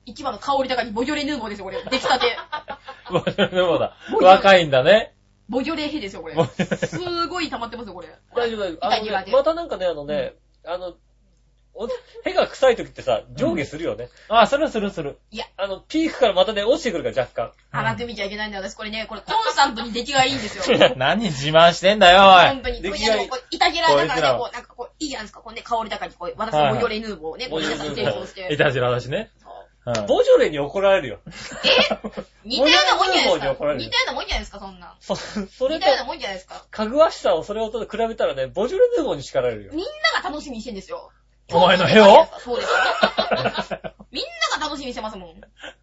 [0.06, 1.82] 一番の香り高いボジョレ・ヌーボーですよ、これ。
[1.82, 2.36] 出来たて。
[3.50, 3.96] でもだ。
[4.20, 5.13] 若いんだね。
[5.48, 6.34] ボジョレ・ヘですよ、これ。
[6.76, 8.08] すごい溜まってますよ、これ。
[8.34, 10.34] 大丈夫、あのね痛い苦手またなんかね、あのね、
[10.64, 10.94] あの、
[11.76, 11.88] お
[12.22, 14.08] 屁が臭い時ってさ、上下するよね。
[14.28, 15.18] あ、するするする。
[15.56, 17.52] あの、ピークからまたね、落ちてくるから若干。
[17.72, 18.76] 甘く見ちゃいけないんだよ、私。
[18.76, 20.78] これね、これコンスタントに出来がいいんですよ。
[20.96, 22.46] 何自慢してんだよ、おい。
[22.46, 22.76] 本当に。
[22.76, 25.40] これ出来がいいいたげらだからね、こう、なんかこう、いいじゃないですか。
[25.40, 28.54] こうね、香り高い、こう、私のボジョレ・ヌーボーをね、こう、皆さんに提供して。
[28.54, 29.32] いたじらだしね。
[29.86, 31.18] うんボジョレに怒られるよ。
[32.44, 33.74] 似たようなもんじゃないですか？
[33.74, 34.96] 似たようなもんじゃないですか、そんなん。
[35.00, 36.64] そ、それと似た、ようなもんじゃないですか？
[36.70, 39.72] かぐわしさをそれと比べたらね、ボジョレ・ヌーボーに叱られるよ。
[39.74, 41.10] みんなが楽しみにしてんですよ。
[41.52, 42.26] お前の屁を？
[42.38, 42.78] そうですよ。
[44.10, 44.24] みん
[44.58, 45.34] なが楽しみにしてますもん。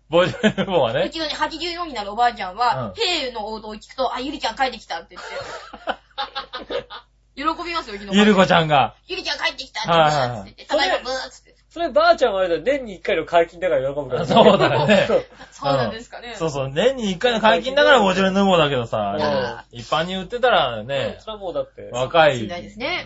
[0.09, 1.03] ボジョレ・ヌーボーはね。
[1.05, 6.85] うちのね、84になるおばあちゃんは、兵の応答を聞くと、あ、ゆりちゃん帰ってきたって言って。
[7.33, 8.53] 喜びますよ、うちゆるこちん。
[8.53, 8.95] ゃんが。
[9.07, 11.50] ゆりちゃん帰ってきたって言って、つって、ただいまブーっつって。
[11.71, 14.25] そればあちゃんはあれだよ、年に一回の解禁だから喜ぶから。
[14.27, 15.07] そうだよね
[15.51, 16.35] そうなんですかね。
[16.35, 22.45] そうそう、年に1回の解禁だからボジョレ・ヌーボーだけどさうん、一般に売ってたらね、それはもうだって、若い。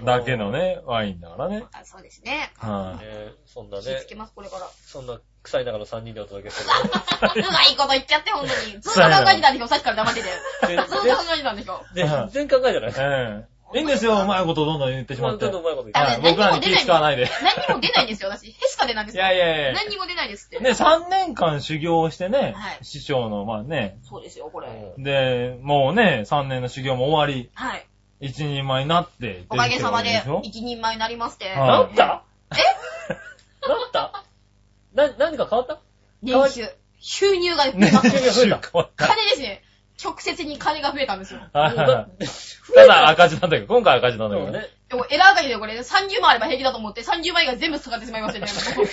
[0.03, 1.63] だけのね、ワインだからね。
[1.73, 2.51] あそうですね。
[2.57, 4.65] はねそんなね気つ、けます、これから。
[4.83, 6.69] そんな臭い中の3人でお届けする
[7.47, 8.81] うまいこと言っちゃって、ほんとに。
[8.81, 10.27] ずっと考えてたんでしょ、さっきから黙ってて。
[10.75, 10.83] ね。
[10.87, 11.83] ずっと考えてたんでしょ。
[11.93, 12.93] で、全然考えじゃないい。
[12.97, 13.54] ええ。
[13.75, 15.45] いいんですよ、うまいことどんどん言ってしまって。
[15.45, 16.21] どんどんうまいこと言あって。
[16.21, 17.29] はい僕らに気使わないで。
[17.41, 18.51] 何にも出ないんですよ、私。
[18.51, 19.23] ヘスカでなんですよ。
[19.23, 20.59] いやいやいや何にも出ないですって。
[20.59, 24.93] ね、3年間修行をしてねはい、師匠の、まあね、そうですよ、これ。
[24.97, 27.85] うんで、もうね、3年の修行も終わり、はい。
[28.21, 31.49] 一人前になって、おかげさまで一人前になりまして。
[31.49, 32.23] はいなった？
[32.53, 32.55] え？
[33.67, 34.23] なった？
[34.93, 35.79] な、何か変わった？
[36.23, 36.69] 年収。
[36.97, 38.31] 収入が増えねました。
[38.31, 39.63] 収入が増えた金ですね。
[40.05, 41.39] 直接に金が増えたんですよ。
[41.51, 42.25] はいはいはい
[42.75, 44.67] だただ赤字なんだけど、今回赤字なんだけどね。
[44.89, 48.51] でも、エラー赤字でこれ30万あれば平気だと思って、30万以外全部使ってしまいましたね。
[48.77, 48.85] もう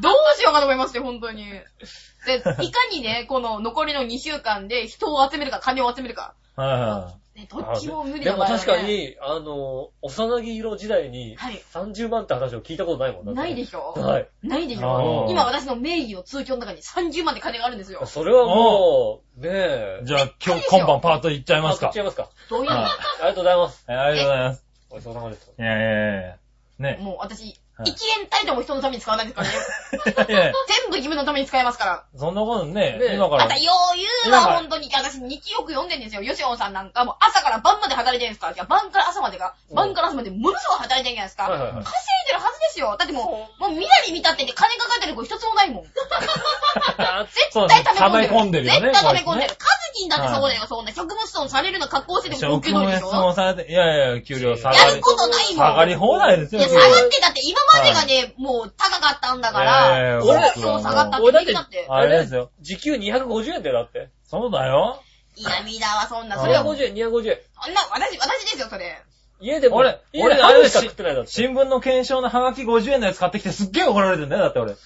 [0.00, 1.44] どうしようかと思いまして、本当に。
[1.46, 2.54] で、いか
[2.92, 6.34] にね、この残りの2週間で人を集めるか、金を集めるか。
[6.56, 8.64] はいはね、どっちも無理でもだから、ね。
[8.64, 8.86] 確か。
[8.86, 11.60] に、あの、幼木色時代にはい。
[11.72, 13.92] 30万って話を聞いたことないもんだってないでしょ？
[13.96, 14.28] はい。
[14.44, 15.26] ないでしょ？
[15.28, 18.06] 今私の名義の通帳の中に30万で金があるんですよ。
[18.06, 20.06] それはもう、ねえい。。
[20.06, 21.98] じゃあ今日、今晩パート行っちゃいますかあ。
[21.98, 22.30] 違いますか。
[22.48, 22.88] どういうあ
[23.20, 23.84] りがとうございます。
[23.88, 24.64] えありがとうございます。
[24.90, 25.52] お疲れ様です。
[25.58, 26.36] いやいやいや
[26.78, 26.98] ね。
[27.02, 29.54] もう私、はい一円たりとも人のために使わないですからね。
[30.30, 30.52] いやいや
[30.82, 32.04] 全部自分のために使えますから。
[32.16, 33.56] そんなことねね、今からまた。
[33.56, 33.66] 余
[34.00, 36.22] 裕は本当に、私日記よく読んでんですよ。
[36.22, 38.54] ヨシオンさんなんかもう朝から晩まで働いてるんですから。
[38.54, 39.54] じゃあ晩から朝までか。
[39.70, 41.42] うん晩から朝までものすごい働いてるじゃないですか。
[41.44, 42.96] はいはいはい稼いでるはずですよ。
[42.96, 45.84] だってもう、もうみなり見たってて金かかってる子一つもないもん。
[45.90, 48.68] 絶対溜め込んでる。
[48.68, 49.50] 溜め込んでるよね絶対溜め込んでる。
[49.50, 50.92] こカズキンだってそうだよ、そんな。
[50.92, 55.66] 職務質問されるの格好してても受職け取るでしょ務質問されて、いやいや、給料下がりやる、ことないもん。
[55.66, 56.60] 下がり放題ですよ。
[56.60, 61.86] いや、下がってだって今までがね、もう高かったんだから、下がったって俺だったって。
[61.88, 62.50] あれですよ。
[62.60, 64.10] 時給250円だよ、だって。
[64.24, 65.00] そうだよ。
[65.36, 66.38] いや、みだわ、そんな。
[66.38, 67.38] それは、250円、250円。
[67.62, 69.02] そんな、私、私ですよ、それ。
[69.40, 71.30] 家でも、俺家で俺ハムしか食ってないだって。
[71.30, 74.74] 新聞の検証のハガキ50円のやつ買ってきてすっげえ怒られてんだよ、だって俺。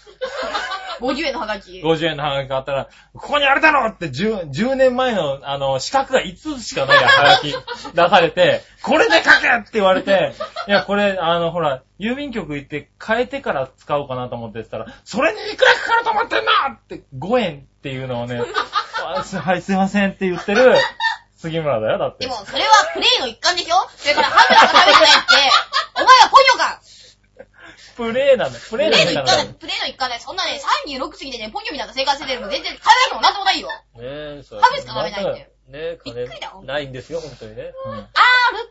[1.01, 1.81] 50円のハガキ。
[1.81, 7.55] 50円のハガキ買ったら、ここにあれだろって 10, 10年前の、あの、四角が5つしかないハガキ
[7.95, 10.35] 出されて、これで書けって言われて、
[10.69, 20.77] いや、これ、あの、ほら、郵便局行って変えてから使おうかなと思ってたら、それにいくらかかると思ってんだって5円っていうのをね、 はい、すいませんって言ってる
[21.39, 22.27] 杉村だよ、だって。
[22.27, 23.77] でも、それはプレイの一環でしょ？
[23.97, 25.35] それからハムラが食べてないって、
[25.95, 26.81] お前はポニョか
[27.97, 28.59] プレーなんだ。
[28.59, 29.55] ププレーなんだからレイの一環だ。
[29.55, 30.21] プレイの一環だよ。
[30.21, 33.69] そんなね、36過ぎでね、ポニョみたいな生活してるの全然買えないもんなんともないよ。
[33.69, 37.73] ねえ、そうハムしか食べないんだよねえ、びっくりだ金ないんですよ、本当にね。
[37.85, 38.09] うんあー、る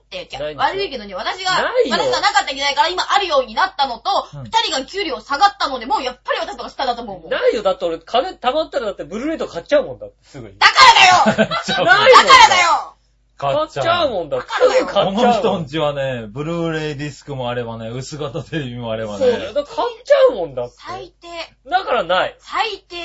[0.01, 0.27] って。
[0.29, 7.29] いやないんでしょ悪いけどね、私が、ないよ私がなかった時代から今あるようになったのと、うん二人が給料下がったので、もうやっぱり私とか下だと思うもん。
[7.29, 10.55] だかないよ、だって俺、金貯まったらだってブルーレイと買っちゃうもんだって、すぐに。
[10.59, 12.93] らだよ だかないもんらだよ
[13.37, 14.47] 買っちゃうもんだって。
[14.47, 15.23] だからだよすぐ買こっちゃうもん。
[15.27, 19.39] の人んちはね、ブルーレイディスクもあればね、薄型テレビもあればそうだよ。
[19.49, 19.63] ねだ。
[19.63, 20.73] から買っちゃうもんだって。
[20.79, 21.27] 最低。
[21.69, 22.35] だからない。
[22.39, 22.95] 最低。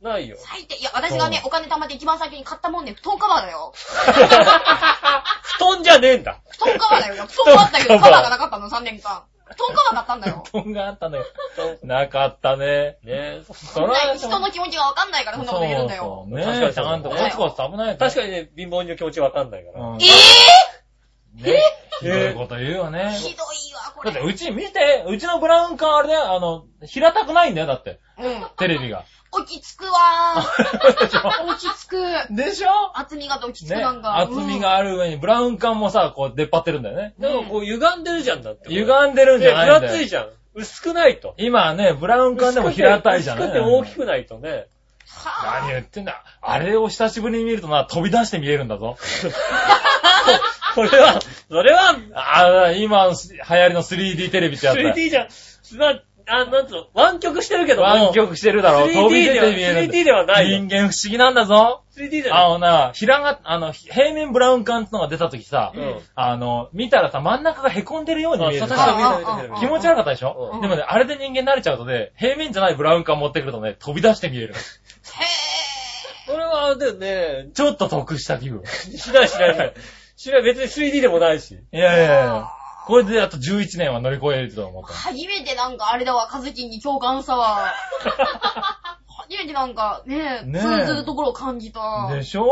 [0.00, 0.36] ないよ。
[0.38, 0.76] 最低。
[0.76, 3.72] いや、私がね、お金貯まって一番最初に買ったもんね、布団カバーだよ。
[3.76, 6.40] 布団じゃねえんだ。
[6.48, 7.26] 布団カバーだよ。
[7.26, 9.24] 布団があったけど、カバーがなかったの、 3年間。
[9.44, 10.44] 布団カバーだったんだよ。
[10.50, 11.24] 布団があったのよ。
[11.80, 12.98] 布なかったね。
[13.04, 16.02] 団ねそら人の気持ちがわかんないからそんなこと言えるんだよ。
[16.02, 19.84] そうそうね確かにちゃんとコツコツ危ない確かにね、貧乏人の気持ちわかんないから。
[19.84, 21.62] うんえね
[22.00, 23.18] ひどいこと言うよねぇ、。
[23.18, 24.12] ひどいわ、これ。
[24.12, 28.00] だってうち見て、うちのブラウン管あれだよ、あの、平たくないんだよ、だって。
[28.18, 28.46] うん。
[28.56, 29.04] テレビが。
[29.32, 31.46] 落ち着くわー。
[31.46, 32.34] 落ち着く。
[32.34, 32.98] でしょ？
[32.98, 34.18] 厚みがと落ち着くねなんか。
[34.18, 37.14] 厚みがある上に、ブラウン管もさ、こう出っ張ってるんだよね。
[37.18, 38.68] でもこう歪んでるじゃんだって。
[38.68, 39.92] 歪んでるんじゃないん分だよ。
[39.94, 40.28] 厚いじゃん。
[40.54, 41.34] 薄くないと。
[41.38, 44.66] 今はね、ブラウン管でも平たいじゃん薄くて大きくないとね。
[45.06, 46.22] は何言ってんだ。
[46.40, 48.96] あれを久しぶりに見るとな、飛び出して見えるんだぞ。
[50.74, 54.94] これは、それは、ああ、今流行りの 3D テレビってやつだよ。
[54.94, 55.28] 3D じゃん。
[56.30, 57.88] まあ、なんつうの、湾曲してるけども。
[57.88, 58.86] 湾曲してるだろ。
[58.86, 59.92] 3D 飛び出て見えるんだ。
[59.92, 61.82] 3D ではないよ人間不思議なんだぞ。
[61.96, 62.44] 3D じゃない。
[62.44, 74.54] あのな、ひらが、あの、平面ブラウン管ってのが出た時さ、うんあの、見たらさ、真ん中が凹んでるように見えるか気持ち悪かったでしょ、うんでもね、あれで人間慣れちゃうとね、平面じゃないブラウン管持ってくるとね、飛び出して見える。
[74.54, 74.56] へ
[76.30, 78.62] これは、あれだよね、ちょっと得した気分。
[78.64, 79.74] しないしないしない。
[80.16, 81.58] しない、別に 3D でもないし。
[81.72, 82.59] いやいやいぇや。
[82.86, 84.92] これであと11年は乗り越えると思った。
[84.94, 87.72] 初めてなんかあれだわ、カズキンに共感したわ。
[89.28, 92.08] 初めてなんかね、ねえ通ずるところを感じた。
[92.12, 92.42] でしょ？
[92.42, 92.48] こ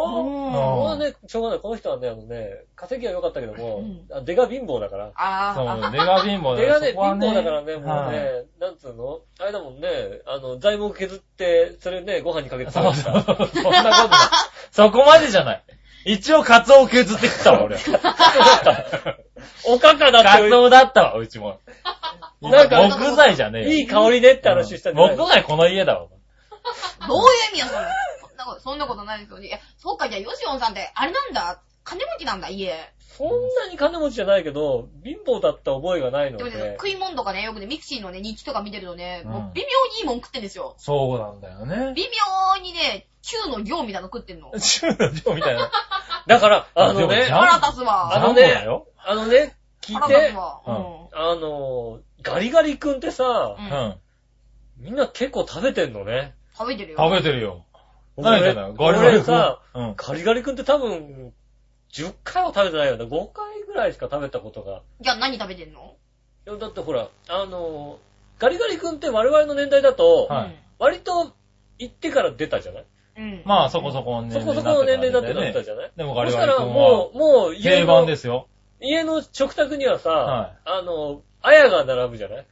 [0.53, 1.59] れはうんね、しょうがない。
[1.59, 5.11] この人はね、あのね、稼ぎは良かったけどもうん、あ出が貧乏だから。
[5.17, 9.21] あそう、ー出が貧乏だよ出がね、貧乏だからね、もうはいね、なんつうの？
[9.41, 9.89] あれだもんね、
[10.27, 13.49] あの、材木削って、それね、ご飯にかけてそう食べてそうそう。
[13.49, 13.63] た。
[13.63, 14.19] そんなことない。
[14.71, 15.65] そこまでじゃない。
[16.05, 17.77] 一応、カツオを削ってきたわ、俺。
[19.67, 21.61] おかかだって、カツオだったわ、うちも。
[22.41, 23.73] なんか木材じゃねえよ。
[23.73, 26.09] いい香りねって話したんじゃない木材この家だわ。
[27.07, 27.87] どういう意味や、それ。
[28.21, 29.49] そんなこと、そんなことないですよね。
[29.49, 32.93] いや、そうか、じゃあ、ヨシオンさんって、あれなんだ、金持ちなんだ、家。
[33.19, 36.77] そんなに金持ちじゃないけど、貧乏だった覚えがないのでもね、で。
[36.79, 40.75] 食い物とかね、よくね、ミクシーのね、日記とか見てるとね、うんもう微妙にいいもん食ってんですよ。
[40.79, 41.95] そうなんだよね。
[41.97, 44.53] 微妙にね、中の量みたいなの食ってんの。
[44.57, 45.71] 中の量みたいな。
[46.27, 48.15] だから、あのね腹立つわ。
[48.15, 48.87] あのねジャンボだよ。
[49.11, 53.57] あのね、聞いてあの、ガリガリ君ってさ。
[54.77, 56.35] みんな結構食べてんのね。
[56.55, 56.99] 食べてるよ。
[56.99, 57.65] 食べてるよ。
[58.19, 58.61] 何言って。
[58.77, 59.17] ガリガリ君？
[59.17, 59.95] 俺さ、うん。
[59.97, 61.33] ガリガリ君って多分、
[61.91, 63.05] 10回は食べてないよね。
[63.05, 64.83] 5回ぐらいしか食べたことが。
[65.01, 65.97] じゃあ何食べてんの？
[66.47, 67.99] いやだってほら、あの、
[68.39, 71.33] ガリガリ君って我々の年代だと、はい割と
[71.79, 72.85] 行ってから出たじゃない？
[73.17, 73.25] うん。
[73.25, 73.43] うん。
[73.47, 75.93] まあ、そこそこのそこそ年齢になこの年齢だってなったじゃない？
[75.97, 78.47] でもそしたらガリガリ君はもう、もう家定番の、ですよ。
[78.81, 82.47] 家の食卓にはさ、はあの、あやが並ぶじゃない？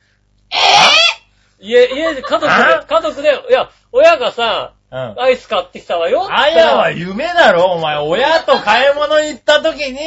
[1.61, 5.15] 家、家で、家族であ、家族で、いや、親がさ、うん。
[5.21, 6.29] アイス買ってきたわよ。
[6.31, 7.73] あやは夢だろ。
[7.73, 9.99] お前、親と買い物行った時に、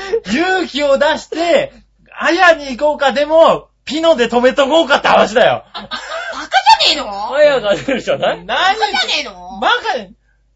[0.32, 1.72] 勇気を出して、
[2.18, 5.64] あやに行こうか、でも、ピノで止めとこうかって話だよ。
[5.74, 5.88] バカ
[6.88, 7.34] じゃねえの？
[7.34, 8.44] あやが出るじゃない？
[8.46, 8.46] 何？
[8.46, 9.58] バカじゃねえの？
[9.60, 9.74] バカ、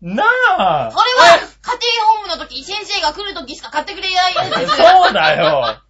[0.01, 0.25] な
[0.59, 0.91] あ。
[0.91, 1.39] それは、
[1.69, 4.35] 家庭訪問の時、先生が来る時しか買ってくれない。
[4.66, 5.83] そうだよ。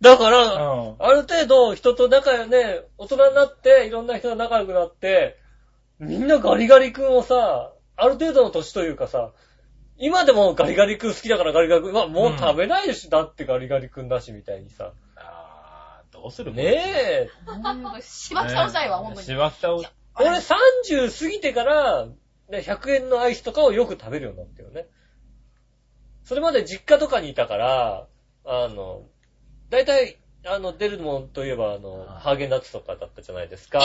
[0.00, 0.96] だから、うん。
[0.98, 5.38] ある程度人と仲良ね、大人になって、いろんな人が仲良くなって、
[5.98, 9.30] みんなガリガリ君をさ、ある程度の年というかさ、
[9.96, 14.92] 今でもガリガリ君好きだからガリガリ君、はもう食べないでしょ、だってガリガリ君だし、みたいにさ。
[15.16, 16.52] あーどうする？
[16.52, 17.30] ねえ。
[17.46, 17.52] う
[17.98, 19.26] んしばき倒したいわ、ほんとに。
[19.26, 19.86] しばき倒し
[20.16, 22.06] 俺30過ぎてから、
[22.48, 24.86] ね、100円のアイスとかをよく食べるようになったよね。
[26.24, 28.06] それまで実家とかにいたから、
[28.44, 29.02] あの、
[29.70, 33.80] 大体、あの、出るもんといえば、あの、ハーゲンダッツとかだったじゃないですか。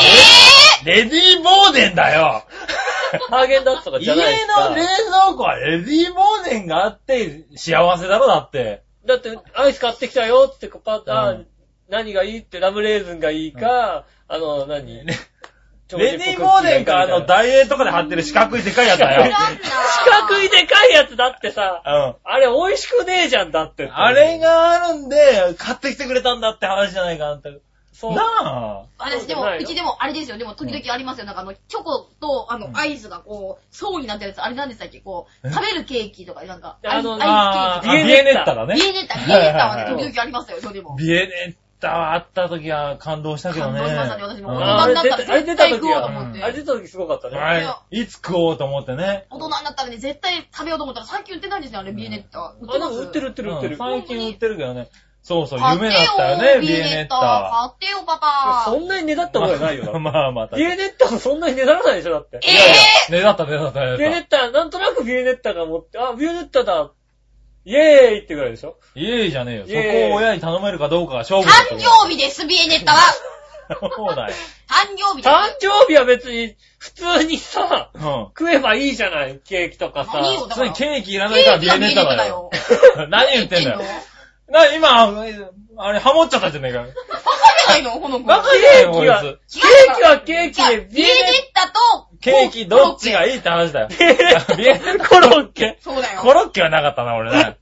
[0.86, 2.44] レディーボーデンだよ
[3.30, 4.70] ハーゲンダッツとかじ家ゃないですか。
[4.70, 8.84] の冷蔵庫はレディーボーデンがあって幸せだろ、だって。
[9.06, 11.48] だって、アイス買ってきたよって、パッ、あうん
[11.90, 15.06] 何がいいって、ラムレーズンがいいか、あの、何？
[15.98, 19.22] レディーボーデンか、あの、四ダイエーとかで貼ってる四角いでかいやつだよ。
[19.22, 19.38] なんだ
[20.28, 22.16] 角いでかいやつだってさ、うん。
[22.24, 23.90] あれ美味しくねえじゃんだって。
[23.92, 27.60] あれがあるんで、買ってきてくれたんだって話じゃないかなって。
[27.92, 28.16] そう。
[28.16, 30.38] な私でもそうちでもあれですよ。
[30.38, 31.26] でも時々ありますよ。
[31.26, 35.00] なんかあの、チョコと、あのう、んアイスがこう、層になったやつ、あれなんでしたっけ？
[35.02, 35.52] こう、え？
[35.52, 38.76] 食べるケーキとか、なんか、あのアイスケーキビエネッタだね。
[38.76, 40.96] ビエネッタ、ビエネッタはね、時々ありますよ、それでも。
[40.96, 43.82] ビエネッタはあった時は感動したけど感ね。
[43.82, 44.52] 動しましたね、私も。
[44.52, 46.44] うん大人になったら絶対食おうとあ思って。
[46.44, 47.38] あれ出た時すごかったね。
[47.38, 48.02] はい。
[48.02, 49.26] いつ食おうと思ってね。
[49.30, 52.56] 大人になったらね、絶対食べようと思ったら最近売ってないんですよ、あれ、ビエネッタ。
[52.60, 53.72] 売ってますも売ってる売ってる売ってる。
[53.74, 54.90] うん最近売ってるけどね。
[55.22, 57.20] そうそう、夢だったよね、ビビエエネッタ。
[57.20, 57.70] タ。
[57.78, 58.64] 買ってよ、パパ。
[58.72, 60.00] そんなにねだったことはないよな。
[60.00, 62.40] まあまあ、確かにビエネッタもそんなにねだらないでしょ、だって。
[62.42, 62.68] えいやい
[63.12, 66.92] や、ねだったねだったねだっビエネッタ、なんとなくビエネッタが持って、あ、ビエネッタだ。
[67.70, 68.78] イエーイってぐらいでしょ？
[68.96, 69.00] た。
[69.00, 69.66] イエーイじゃねえよ。
[69.68, 72.98] そイエーイこを親に頼めるかどうかが勝負だ誕生日です、ビエネッタは。
[73.96, 74.34] そうだよ。
[74.68, 75.30] 誕生日です。
[75.30, 78.02] 誕生日は別に、普通にさ、うん。
[78.02, 80.12] 食えばいいじゃない、ケーキとかさ。
[80.50, 82.50] 普通にケーキいらないからビエネッタだよ。
[82.52, 83.82] ケ 何言ってんだよ
[84.52, 84.60] バ。
[84.66, 85.24] な、今、
[85.78, 86.86] あれ、ハモっちゃったじゃねえか
[87.70, 88.26] ないのこの子。
[88.26, 91.14] バカケーキは、ケーキはケーキで、ビエネッ
[91.54, 93.88] タと、ケーキどっちがいいって話だよ。
[94.58, 95.78] ビエネッタコロッケ。
[95.82, 96.22] そうだよ。
[96.22, 97.58] コロッケはなかったな、俺ね。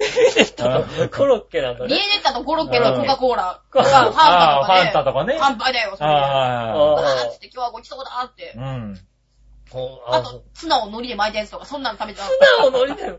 [0.00, 1.88] ビエネッタとコロッケなんだね。
[1.88, 3.60] ビエネッタとコロッケとコカ・コーラ。
[3.72, 4.80] うんファンタとああ、フかね。
[4.80, 5.36] ァンタとかね。
[5.38, 6.14] 乾杯だよ、それで。
[6.14, 8.60] ああって今日はごちそうだってう。
[8.60, 9.00] ん。
[9.70, 12.26] ほあと、ツナを海苔で巻いたやつとか、そんなの食べてた。
[12.26, 13.18] ツナを乗りだよ。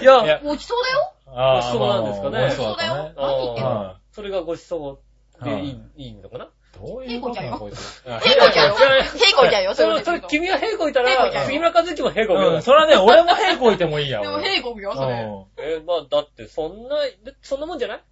[0.00, 1.11] いや、いやごちそうだよ。
[1.26, 3.12] ああ、そうなんですかねまあそうだったね。
[3.16, 5.00] あ何言ってんのはそれがごちそ
[5.40, 6.44] うでいい、いいのかな？
[6.44, 6.48] い
[6.78, 7.58] どういうことなの？
[7.58, 8.02] こいつ。
[8.06, 8.74] あヘイコイちゃうよ。
[8.76, 14.20] ヘイコイちゃうよ、それ、それ君が平行いたら、杉村和之も平行いうん、それはね、俺も平行いてもいいや。
[14.20, 15.24] でも俺ヘイコイよ、それ。
[15.24, 17.98] もえーまあ、だって、そんな、でそんなもんじゃない？
[17.98, 18.04] う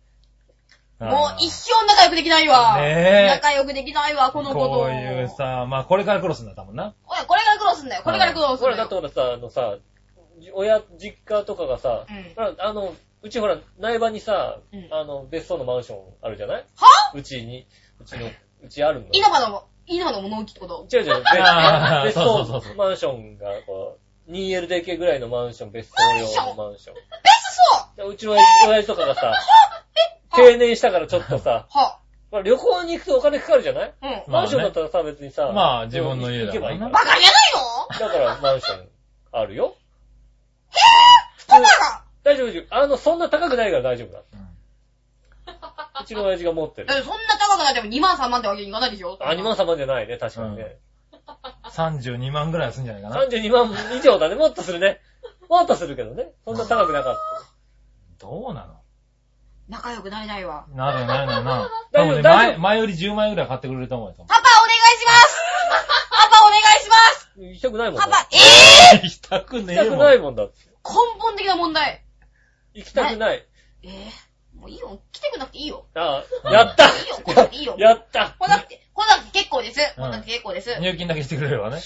[1.39, 2.77] 一生仲良くできないわ。
[2.79, 4.69] ねえ仲良くできないわ、この子と。
[4.69, 6.95] こういうさ、まあこれからクロスになったもんな。
[7.07, 8.03] おい、これから苦労すんだよ。
[8.05, 8.89] これから苦労すほら、んだよ。
[8.91, 9.83] だってほらさ、あのさ、じ
[10.55, 12.34] 親、実家とかがさ、うん。
[12.34, 14.88] ほらあの、うちほら、苗場にさ、うん。
[14.93, 16.64] あの、別荘のマンションあるじゃない？
[16.76, 16.86] は？
[17.14, 17.66] うちに、
[18.01, 18.26] うちの、
[18.62, 19.07] うちあるの。
[19.12, 20.86] 稲葉の、稲葉の物置ってこと？
[20.91, 21.22] 違う違う、
[22.05, 22.61] 別そうそうそうそう。
[22.61, 26.95] 別荘マンションが、こう、2LDK ぐらいのマンション、別荘用のマンション？
[26.95, 27.03] 別
[27.97, 27.97] 荘？
[27.97, 28.36] でうちの
[28.68, 29.34] 親父とかがさ、
[30.36, 31.99] 定年したからちょっとさ、 は？
[32.30, 33.95] まあ、旅行に行くとお金かかるじゃない？
[34.03, 34.32] うん。
[34.32, 37.05] マンションだったらさ、別にさ、まあ自分の家だ行けからなばいいから。
[37.05, 37.30] バカじゃない
[38.01, 38.09] の？
[38.09, 38.88] だからマンション
[39.32, 39.74] あるよ。
[41.49, 42.64] バカが大丈夫、大丈夫。
[42.71, 44.21] あの、そんな高くないから大丈夫だ。
[46.01, 46.87] う ちの親父が持ってる。
[46.91, 49.18] え、そんな高くなっても2万3万ってわけにいかないでしょ？
[49.21, 50.79] あ、2万3万じゃないね、確かにね。
[51.71, 53.25] 32万ぐらいはするんじゃないかな。
[53.25, 55.01] 32万以上だね、もっとするね。
[55.49, 56.33] もっとするけどね。
[56.45, 57.16] そんな高くなかっ
[58.18, 58.80] どうなの？
[59.71, 60.66] 仲良くなれないわ。
[60.75, 61.71] なるよなるよな。
[61.93, 64.14] 大丈夫多分ね、大丈夫前、前より10万円ぐらい買ってくれると思うよ。
[64.18, 65.37] パパお願いします
[66.11, 67.41] パパお願いしますた。
[67.41, 69.99] 行きたくないもんだパパ、えぇ、行きたくね行きたくえもん。
[70.01, 70.59] ないもんだって。
[70.85, 72.05] 根本的な問題。
[72.75, 73.47] 行きたくない。
[73.85, 75.01] えぇ、もういいよ。
[75.12, 75.87] 来てくんなくていいよ。
[75.95, 77.77] ああ、やったいいよ、来なくていいよ。
[77.79, 79.81] やった来なくて、来なくて結構です。
[79.97, 80.81] うん来なくて結構です。
[80.81, 81.81] 入金だけしてくれればね。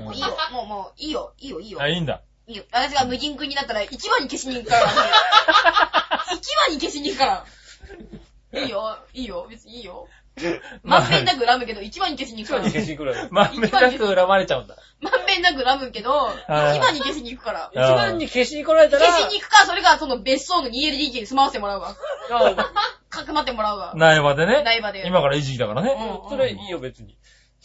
[0.00, 1.88] もういいよ、もうもう、いいよ、いいよ、いいよあ、。
[1.88, 2.22] いいんだ。
[2.46, 2.64] いいよ。
[2.70, 4.86] 私が無人君になったら一番に消しに行くから。
[6.34, 7.44] 一番に消しに行くから。
[8.62, 10.08] いいよ、いいよ、別にいいよ。
[10.84, 12.66] まんべんなく恨むけど、一番に消しに行くから。
[12.66, 14.76] 一番に消しに来るわまんべんなく恨まれちゃうんだ。
[15.00, 17.70] まんべんなく恨むけど、はい一番に消しに行くから。
[17.72, 21.96] 一番に消しに来られたら、消しに行くか、それか、その別荘の 2LDK に住まわせてもらうわ。
[22.30, 22.64] あ
[23.08, 23.94] かくまってもらうわ。
[23.96, 24.62] 苗場でね。
[24.62, 25.92] 苗場で今からいい時期だからね。
[25.92, 27.16] うんそれいいよ、別に。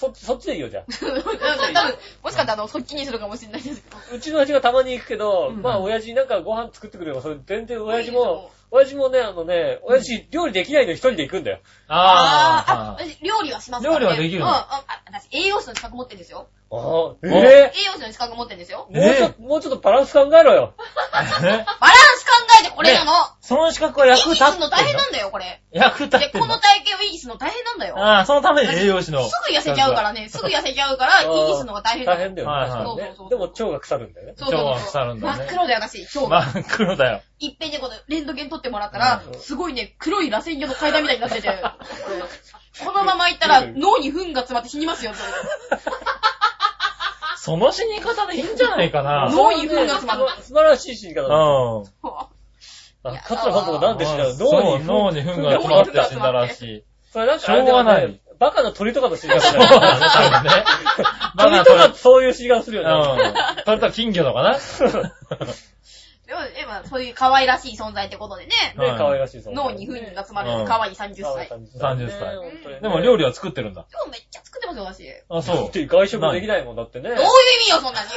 [0.02, 0.86] そ、そっちでいいよ、じゃあ。
[0.92, 1.22] 多分、
[2.24, 3.98] もしかしたらあの、そっちにするかもしれないですけど。
[4.16, 7.22] うちの親父がたまに行くけど、うんまあ、親父なんかご飯作ってくれよ。
[7.22, 11.60] それ全然親父も、親父もね、あのね、親父料理できないのに一人で行くんだよ。
[11.88, 14.06] あーああ、私料理はしますからね。
[14.06, 14.48] 料理はできるの？
[14.50, 16.48] あ、私栄養士の資格持ってるんですよ。
[16.74, 18.88] ああ、ええ栄養士の資格持ってるんですよ。
[18.90, 20.74] もうちょっと、もうちょっとバランス考えろよ。
[21.12, 21.52] バランス考
[22.62, 23.12] えてこれなの。
[23.42, 25.62] その資格は維役立ってん持するの大変のなんだよ、これ。
[25.74, 26.48] 役立っで、てんの？
[26.48, 28.00] この体型を維持するの大変なんだよ。
[28.00, 29.22] ああ、そのために栄養士の。
[29.28, 32.18] すぐ痩せちゃうからね、すぐ痩せちゃうから、維持するのが大変だよ。
[32.18, 33.26] 大変だよね、はい確かにそうそうそう。
[33.26, 34.34] ねでも腸が腐るんだよね。
[34.38, 36.42] そうそうそう腸が腐るんだね真っ黒だよ、私、腸が。
[36.54, 37.22] 真っ黒だよ。
[37.40, 41.50] いっぺんでこのレントゲン撮ってもらったらう、んすごいね、黒い螺旋状の階段みたいになってて、
[42.86, 45.82] このまま行ったら脳に糞が詰まって死にますよ、それ
[47.44, 49.28] その死に方でいいんじゃないかな。
[49.32, 50.44] 脳に糞が詰まって。
[50.44, 51.36] 素晴らしい死に方だ。
[51.36, 51.86] うん。
[52.04, 56.84] あ、桂本がなんで死んだのそう、脳に糞が詰まって死んだらしい。
[57.12, 60.66] それなんかしょうがないバカな鳥とかの死に方だよだね、多分ね。
[61.36, 63.24] バ鳥カとかそういう死に方するよね。
[63.24, 63.64] うん。
[63.66, 64.60] それとは金魚のかな
[66.32, 71.50] でも、でもそういう可愛らしい存在ってことでね、はいね、可愛らしいそう脳に糞が詰まうんる可愛い30歳。
[71.50, 73.86] 30歳歳でも料理は作ってるんだ。
[73.92, 75.04] 今日めっちゃ作ってますよ、私。
[75.04, 75.68] どういうあ、そう。
[75.68, 77.10] って外食もできないもんだってね。
[77.10, 77.20] 意味
[77.70, 78.08] よ、そんなに。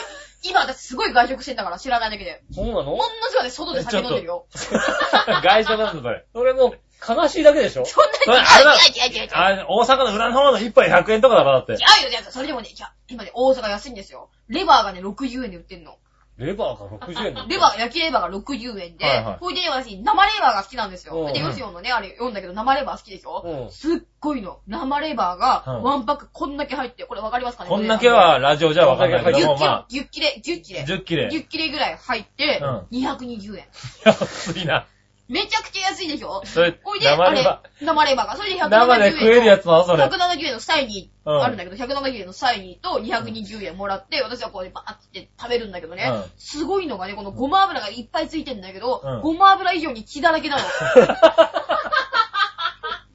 [0.45, 2.45] 今私すごい外食してんだから、知らないだけで。
[2.53, 2.85] そうなの？
[2.85, 4.47] もんのすごい外で酒飲んでるよ。
[5.43, 6.25] 外食なんだ、それ。
[6.33, 6.75] それも、
[7.07, 7.85] 悲しいだけでしょ？
[7.85, 9.31] そんなにそれあれだ違う違う違う違う違う。
[9.33, 11.73] あ大阪の裏の方の一杯100円とかだろ、だって。
[11.73, 12.31] 違うよ、違うよ。
[12.31, 14.31] それでもね、いや、今ね、大阪安いんですよ。
[14.49, 15.97] レバーがね、60円で売ってんの。
[16.37, 21.15] レバーが60円だレバー、焼きレバーが60円で、はいはいほいで、私、生レバーが好きなんですよ。
[21.27, 24.59] うんで、ヨシオのね、あれ読んだけど、生レバー好きでしょ、うんすっごいの。
[24.67, 27.71] 生レバーが、うんワンパックこんだけ入って、これわかりますかね？
[27.71, 30.81] こんだけはラジオじゃわかんないけども、ま、ギュッキレ、ギュッキレ。
[30.81, 31.37] あ、10切れギ。
[31.39, 33.67] ュッキレぐらい入って、う220円。
[34.05, 34.87] 安いな。
[35.29, 36.43] めちゃくちゃ安いでしょ？
[36.45, 38.71] それほい、で、あれ生レバ、生レバーが、それで170円。
[38.71, 40.05] 生で食えるやつなの、それ。
[40.05, 50.63] 170円のサイニーうんあるんだけど、170円のサイニーと220円もらって、私はこうでバーって食べるんだけどね、うんすごいのがね、このごま油がいっぱいついてんだけど、うんごま油以上に血だらけなの。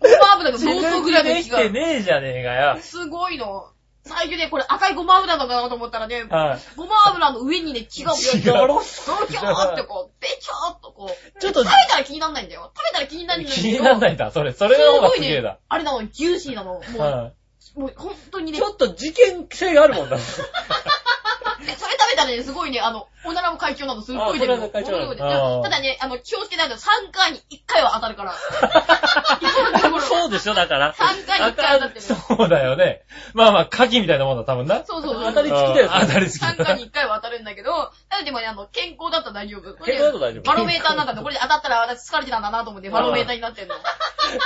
[0.02, 1.60] ごま油が相当ぐらいのでき血が。
[1.60, 2.78] てねえじゃねえかよ。
[2.82, 3.68] すごいの。
[4.10, 6.60] 最初ね、これ赤いごま油だなと思ったらね、はい。
[6.76, 12.72] ごま油の上にね、血が、血がドロキャーってこう、べちゃーっとこう、ちょっと食べたら気になんないんだよ。
[12.76, 13.62] 食べたら気になるんだけど。
[13.62, 14.52] 気になんないんだ、それ。
[14.52, 15.60] それの方がすげえだ。
[15.70, 16.74] あれなの、ジューシーなの。
[16.74, 17.32] もう、は
[17.76, 20.18] もう本当にねち、ょっと事件性があるもんだ。
[20.18, 20.42] でそ
[21.62, 28.34] れ食べたらね、すごいね、あの、おならも会長なのすっごい出るただね、あの、気をつけないと3回に1回は当たるから。
[30.02, 30.94] そうでしょ、だから。
[30.94, 32.00] 3回に1回当たってる。
[32.00, 32.02] い。
[32.02, 33.02] そうだよね。
[33.34, 34.86] まあまあ、牡蠣みたいなもんだ、多分な。
[34.86, 35.24] そうそうそう。
[35.26, 39.74] 当たり付きだようん当たり付き3だ回に1回は当たるんだけど、ただでもね、あの、健康だったら大丈夫。
[39.74, 41.22] これ健康だと大丈夫 バロメーターになったんだ。
[41.22, 43.76] これで当たったら私疲れてたんだなと思って、バロメーターになってんの。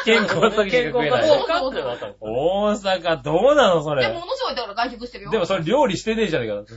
[0.05, 1.21] 健康の時しか食えない。
[1.21, 4.19] 健康かどうかってのがわかる大阪、どうなの、そでも、れ。
[4.19, 5.31] ものすごいだから外食してるよ。
[5.31, 6.73] でもそれ料理してねえじゃねえかだって。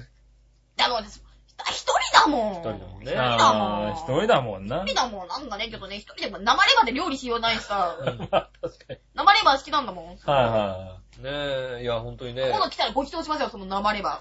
[0.83, 1.21] あの、私
[1.65, 2.53] 一人だもん。
[2.53, 4.83] 一人だもんねああ、一人だもんな。
[4.83, 5.29] 一人だもん。
[5.29, 7.97] なんだね、ちょっとね、一人でも生レバーで料理しようないしさ。
[8.31, 8.99] ま あ確かに。
[9.15, 10.07] 生レバー好きなんだもん。
[10.07, 11.31] はいはね
[11.79, 12.59] え、いや、ほんとにね今。
[12.61, 14.21] 度来たらご祈祷しますよ、その生レバ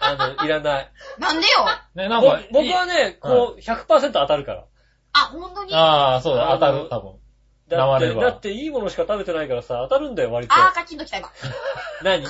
[0.00, 0.90] あの、いらない。
[1.18, 1.20] ー。
[1.20, 1.64] なんでよ
[1.94, 1.98] い。
[1.98, 4.64] ね、なんぼか、僕はね、こう、100%当たるから。
[5.12, 5.74] あ、ほんとに？
[5.74, 7.18] あああ、そうだ、当たる、多分。
[7.68, 10.54] だって、だっていいものしか食べてないからさ、当たるんだよ、割と。
[10.54, 11.28] ー、カチンと来た今。
[12.00, 12.22] カ何？
[12.22, 12.28] チ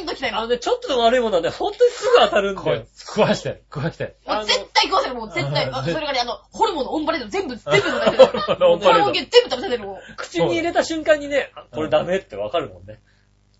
[0.00, 0.38] ーンと来た今。
[0.38, 2.86] もあのね、ちょっとでも悪いものはね、ほんとにすぐ当たるんだよこい。
[2.94, 4.16] つ、食わして、食わして。
[4.26, 5.66] あのう絶対食わせるもん、絶対。
[5.70, 8.40] ああそれからね、あの、ホルモンのオンパレード全部、 全部食べてる。
[8.40, 9.98] ホルモンオンパレードホルモン系全部食べさせるもん。
[10.16, 13.00] 口に入れた瞬間にね、あこれダメってわかるもんね。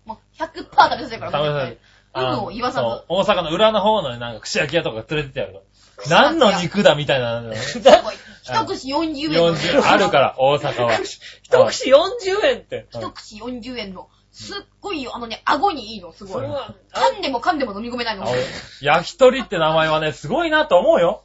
[0.05, 1.77] もう100%食べさせるから、食べさせるもう絶対
[2.15, 5.65] 有無を言わさそう大阪の裏の方のなんか串焼き屋とか連れてってやるから。
[6.09, 7.43] 何の肉だみたいな。
[8.43, 9.55] 一口40円の。
[9.55, 10.93] 40、あるから、大阪は。
[11.43, 12.87] 一口40円って。
[12.91, 14.09] 一口40円の。
[14.31, 15.15] すっごいよ。
[15.15, 16.45] あのね、顎にいいの、すごい。
[16.45, 18.23] 噛んでも噛んでも飲み込めないの。
[18.23, 18.27] あ
[18.81, 21.23] 焼き鳥って名前はね、すごいなと思うよ。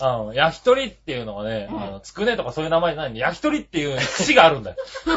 [0.00, 4.76] うん、焼き鳥っていうのはね、うんあの、つくねとかそういう名前じゃないんで、焼き鳥っていう節があるんだよ。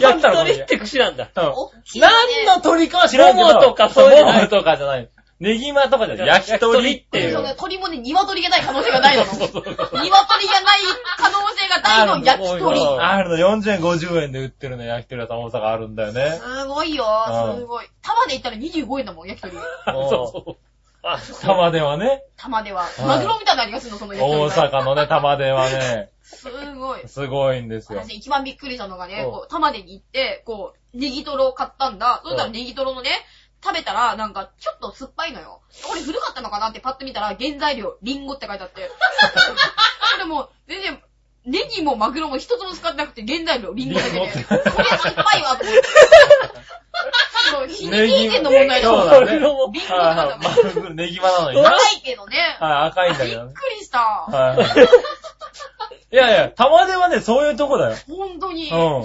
[0.00, 1.28] 焼き鳥って口なんだ。
[1.34, 3.46] 何の鳥かは知らんけど。
[3.46, 5.10] ももとかそういうのじゃないももとかじゃない。
[5.44, 6.26] ネギマとかじゃない。
[6.26, 7.34] 焼き鳥っていう。
[7.34, 9.24] そうね鳥もね、鶏じゃない可能性がないの。
[9.24, 10.10] 鶏じゃない
[11.18, 12.80] 可能性が大の焼き鳥。
[12.98, 16.40] あるの、40円、50円で売ってるの焼き鳥屋さん大阪あるんだよね。
[16.42, 17.86] すごいよ、うんすごい。
[18.00, 19.54] 玉で行ったら25円だもん、焼き鳥。
[19.54, 20.08] そう
[20.44, 20.56] そう。
[21.06, 22.86] あ、玉ではね、玉では。
[22.86, 24.80] いマグロみたいな味がするの、その焼き鳥大が。
[24.80, 27.06] 阪のね、玉ではね、すごい。
[27.06, 27.98] すごいんですよ。
[27.98, 32.22] 私一番びっくりしたのがね、玉でに行って、こう、ネギトロを買ったんだ。
[32.24, 33.10] そしたらネギトロのね、
[33.64, 35.62] 食べたら、なんか、ちょっと酸っぱいのよ。
[35.88, 38.90] これ古かったのかなってパッと見たら、原材料、リンゴって書いてあって。
[40.12, 41.02] これもう、全然、
[41.46, 44.44] ネギもマグロも一つも使ってなくて、原材料、リンゴだけで。
[44.44, 45.82] これ酸っぱいわ、と思って。
[47.50, 49.06] そう、ひネギ品点の問題だもん。
[49.08, 49.32] だね。
[49.32, 51.70] リンゴって書いてあったもネギマなのにな。
[51.70, 52.56] 高いけどね。
[52.60, 53.54] はい、赤いんだびっけどね。
[53.54, 53.98] くりした。
[53.98, 54.56] は
[56.10, 56.14] い。
[56.14, 57.96] いやいや、玉ではね、そういうとこだよ。
[58.08, 58.70] 本当に。
[58.70, 59.04] うん。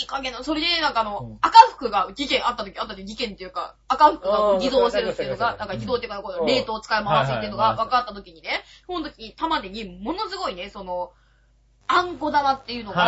[0.00, 11.12] いい加減の、それで、なんかあの、うん赤服が事件あった時、あった時事件っていうか、赤服が偽造してるっていうのが、なんか偽造っていうか、こう冷凍使い回しっていうのがはいはい分かった時にね、その時に玉でにものすごいね、その、
[11.88, 13.02] あんこ玉っていうのが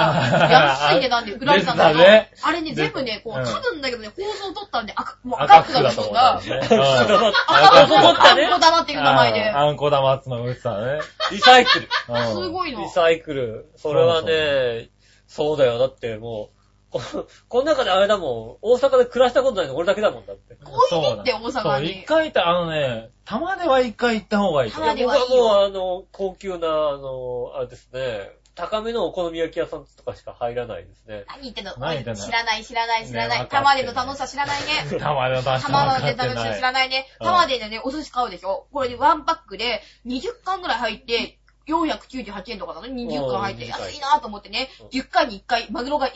[0.50, 2.04] 安い値段で売られてたんだけど、
[2.42, 6.40] あれね、全部ね、こう、うん多分だけどね、放送取ったんで赤、もう赤服だと思うんだ。
[6.40, 6.46] ね。
[6.48, 9.50] うん赤服の取ったねあんこ玉っていう名前で。
[9.50, 11.00] あんこ玉っつの売ってたね。
[11.30, 11.88] リサイクル。
[12.08, 12.88] うんすごいのリ。
[12.90, 13.72] サイクル。
[13.76, 14.90] それはね、
[15.26, 15.78] そうだよ。
[15.78, 16.53] だってもう、
[17.02, 20.54] ここの中であれだもん、大阪で暮らしたことないの俺だけだもんだって。
[20.64, 22.04] こういうって大そう、阪に一。
[22.04, 24.96] 回行った、あのね、玉では一回行った方がいいと思う。
[24.96, 31.24] 僕玉ではいいよはもうあの、高級な、あの、あれですね、高めのお好み焼き屋さんとかしか入らないですね。
[31.26, 31.74] 何言ってんの？
[31.78, 32.24] 何言ってんの？
[32.24, 33.38] 知らない、知らない、知らない。
[33.40, 34.66] ね分かってる玉での楽しさ知らないね。
[35.00, 37.06] 玉での出し玉分ので楽しさかってない知らないね。
[37.20, 38.66] うん玉でね、お寿司買うでしょ？
[38.72, 46.08] これでワンパックで20貫ぐらい入って、498円とかなのに20貫入って、うん安いなと思ってねうん、10回に1回、マグロが、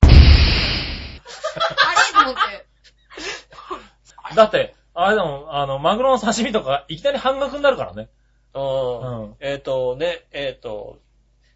[1.86, 2.66] あれと思って。
[4.34, 8.08] だって、あれだもん、あの、マグロの刺身とか、いきなり半額になるからね。
[8.54, 10.98] うんうんえっ、とね、えっ、と、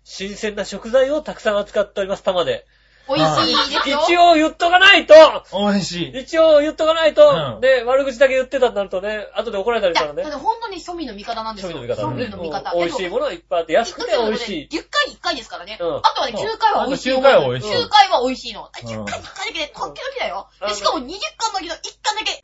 [0.05, 2.67] 新鮮な食材をたくさん扱っております、玉で。
[3.09, 3.99] 美味しいですよ。
[4.05, 5.15] 一応言っとかないと
[5.53, 6.21] 美味しい。
[6.21, 10.39] 一応言っとかないと、うんで、悪口だけ言ってたんなるとね、後で怒られたりしたらねだって。
[10.39, 11.79] 本当に庶民の味方なんですよ。
[11.79, 12.73] 庶民の味方庶民の味方。
[12.73, 14.69] うん美味しいものがいっぱいあって、安くて美味しい。
[14.71, 15.79] 10回に1回ですからね。
[15.81, 17.13] うんあとはね、9回は美味しい。
[17.13, 18.65] あと9回は美味しい9回は美味しいの。
[18.65, 20.49] あ10回にうん1回だけで、時々だよ。
[20.61, 22.41] うんで、しかも20巻の時の1巻だけ、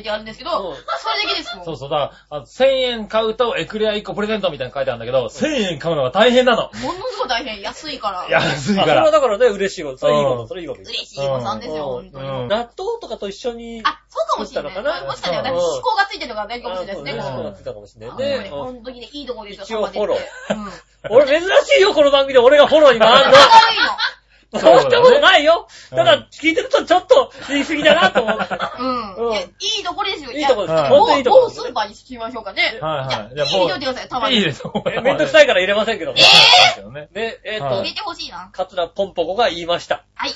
[0.00, 1.64] ってあるんですけど、うんまあ、それだけですもん。
[1.64, 6.62] そうそう、だから、あ1000円買うとエクレア1個プレゼントみたいなの書いてあるんだけど、1000円買うのが大変なの。
[6.62, 8.26] ものすごい大変、安いから。
[8.28, 9.10] 安いかあそれはら。
[9.10, 9.98] だからね、嬉しいこと。
[9.98, 10.80] それいいこと、うんそれいいこと。
[10.80, 12.28] 嬉しい誤算ですよ、うん本当に。
[12.28, 12.70] うん納豆
[13.00, 13.82] とかと一緒に。
[13.84, 14.72] あ、そうかもしれない。
[14.72, 15.06] 作ったのかな？
[15.06, 18.34] もしかしたら、思考がついてるのが大事かもしれないですね、あそうこのそうなってたかもしれあないね。
[18.34, 23.38] もうね本当にね、いいとこですよ、一応フォロー玉でって 俺珍しいよ、この番組で俺がフォロー に回るいの。
[24.52, 25.68] そうしたことないよ。
[25.92, 28.58] うんただ、聞いてるとちょっと言い過ぎだなと思って。
[28.78, 29.14] うん。
[29.14, 29.46] うんいやい
[29.80, 30.32] いとこですよ。
[30.32, 30.74] いいとこです。
[30.74, 32.78] はい本当にいいとこスーパーに聞きましょうかね。
[32.80, 33.34] はいはい。
[33.34, 34.36] じゃあ、入れといてください、たまに。
[34.36, 34.62] いいです
[35.04, 36.16] めんどくさいから入れませんけども。
[36.16, 36.22] で
[36.74, 37.08] すよね。
[37.12, 38.50] ね、えっとはい入れ、てほしいな。
[38.52, 40.04] カツラポンポコが言いました。
[40.14, 40.32] はい。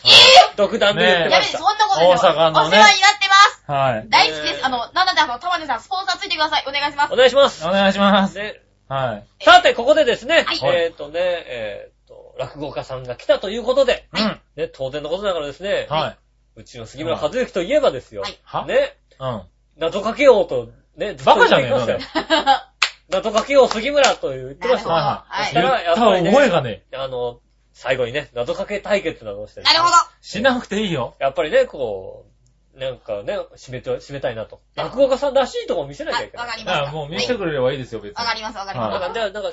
[0.57, 1.59] 独断で言ってました。
[1.59, 2.87] そんなことない大阪のねお世話になっ
[3.21, 3.73] てます。
[3.73, 4.07] はい。
[4.09, 4.61] 大好きです。
[4.61, 6.65] えーあの、なんだってあの、たまねさん、スポンサーついてください。
[6.67, 7.17] お願いしますお。
[7.17, 7.67] 願いします。
[7.67, 8.39] お願いします。
[8.39, 9.45] ね、はい。
[9.45, 11.91] さて、ここでですね、はいえっとね、え
[12.39, 14.41] 落語家さんが来たということで、うん。
[14.57, 16.19] ね、当然のことながらですね、はい。
[16.57, 18.39] うちの杉村和之といえばですよはい。
[18.45, 18.67] は？
[18.67, 19.43] ね、うん。
[19.77, 22.61] 謎かけようと、ね、ずっとバカじゃねえ言ってましたよ。
[23.11, 24.95] 謎かけよう杉村と言ってましたよ。
[24.95, 26.97] はいそしたら言った覚えがねえ。
[26.97, 27.41] あの、
[27.73, 29.93] 最後にね、謎かけ対決などをして、なるほど。
[30.21, 31.15] しなくていいよ。
[31.19, 32.27] やっぱりね、こ
[32.75, 34.61] う、なんかね、締めて、締めたいなと。
[34.75, 36.47] 落語家さんらしいところ見せなきゃはいい、けない。
[36.47, 36.89] わかりました。
[36.89, 38.17] あもう見せてくれればいいですよ、別に。
[38.17, 39.19] わかります、わかりはいだから、ます。
[39.19, 39.51] じゃあ、なんか、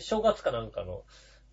[0.00, 1.02] 正月かなんかの、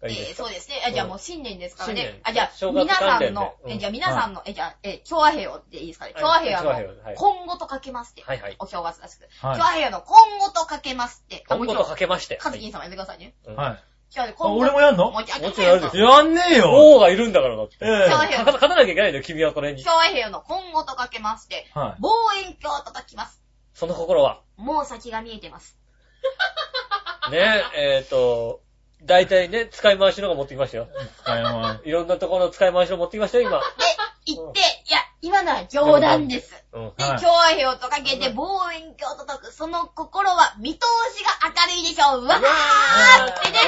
[0.02, 0.84] がいいでえーそうですね。
[0.86, 1.94] あじゃあもう新年ですから。
[1.94, 6.14] ねあ、じゃあ、皆さんの、うんえ、じゃあ皆さんの、え、じゃあ、え、京和平をっていいですかね？
[6.14, 8.24] はい京和平京和の今後とかけまして。
[8.24, 8.56] はいはい。
[8.60, 9.28] お正月らしく。
[9.46, 11.44] はい京和平の今後とかけまして。
[11.48, 12.38] 今後とかけまして。
[12.38, 13.34] カズキンさんもやってくださいね。
[13.46, 13.84] うんはい。
[14.12, 14.58] 京和平あ今後。
[14.60, 15.12] 俺もやんの？
[15.12, 16.72] もちろんやるやんねえよ。
[16.72, 17.78] 王がいるんだからだって。
[17.82, 19.90] ええ勝たなきゃいけないんだよ、君はこれに京。
[19.90, 22.02] 和平の今後とかけまして、はい。
[22.02, 22.10] 望
[22.46, 23.42] 遠鏡と解きます。
[23.74, 24.42] その心は？
[24.58, 25.78] もう先が見えてます。
[27.32, 28.62] ね、えっと、
[29.06, 30.88] 大体ね、使い回しのが持ってきましたよ。
[31.22, 33.60] 使いまいろんなところの使い回しの持ってきましたよ、今。
[33.60, 33.66] で、
[34.26, 36.66] 言って、いや、今のは冗談です。
[36.74, 36.94] うん。
[36.98, 40.80] で、はい京和平をとかけて望遠鏡と解く、その心は見通
[41.16, 42.22] しが明るいでしょう。
[42.24, 43.60] うわーってね、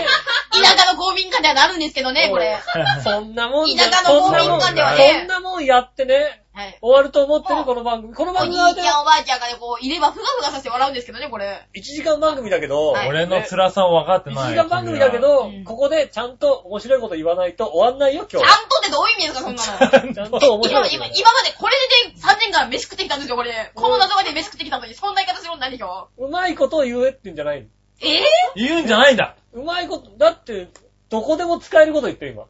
[0.51, 2.57] 田舎の公民館ではなるんですけどね、これ。
[3.03, 6.78] そんなもん田舎の公民館ではねそんなもんやってね、はい。
[6.82, 8.16] 終わると思ってる、この番組。
[8.16, 11.70] このお番組はね兄ちゃんおばあちゃんがね、こう、いればふがふがさせて笑うんですけどね、これ。
[11.76, 14.49] 1時間番組だけど、はい俺の辛さを分かって1ない。
[14.53, 18.47] 時間番組だけどうん、ここでちゃんと面白いこと言わないと終わんないよ、今日。
[18.47, 20.14] ちゃんとってどういう意味ですか、そんなの。
[20.16, 20.89] ちゃんと今、今、いこと言わない。
[20.95, 23.72] 今までこれでね、3年間飯食ってきたんですよ、これ。
[23.76, 26.10] この謎まで飯食ってきたのに、そんな言い方するんないでしょ。
[26.18, 26.28] う？
[26.28, 27.68] まいことを言えって言うんじゃないの
[28.01, 28.20] えぇ、
[28.55, 29.36] 言うんじゃないんだ。
[29.53, 30.70] うまいこと、だって、
[31.10, 32.45] どこでも使えること言ってる、今。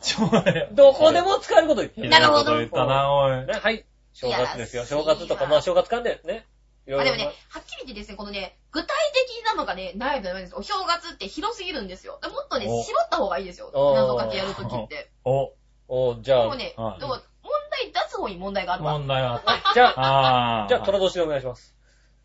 [0.00, 2.08] ちょ、ねどこでも使えること言ってる。
[2.08, 3.46] なるほど言ったな、おい。
[3.46, 3.84] ね、はい。
[4.12, 4.84] 正月ですよ。
[4.84, 6.46] 正月とか、まあ正月関連ね。
[6.86, 10.56] いろいろあでもね、はっきり言ってですね、このね、具体的なのがね、ないとダメです。
[10.56, 12.18] お正月って広すぎるんですよ。
[12.22, 13.70] もっとね、お絞った方がいいですよ。
[13.94, 15.10] 謎かけやるときって。
[15.24, 15.52] お、
[15.88, 18.92] おじゃあでも、ね、問題出す方に問題があるわ。
[18.98, 19.52] 問題があった。
[19.52, 20.66] はいじゃあ。
[20.68, 21.76] じゃあ、虎年でお願いします。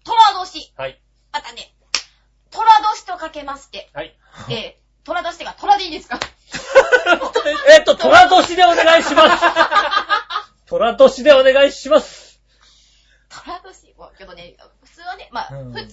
[0.03, 0.73] 虎年。
[0.77, 1.01] はい。
[1.31, 1.75] またね、
[2.51, 4.17] 虎年とかけまして、はい。
[4.49, 6.19] えー、虎年が虎でいいですか？
[7.69, 9.43] えっと、虎年でお願いします。
[10.67, 12.39] 虎年でお願いします。
[13.29, 13.85] 虎年
[14.17, 15.87] けどね、普通はね、まあ、うん普通はね、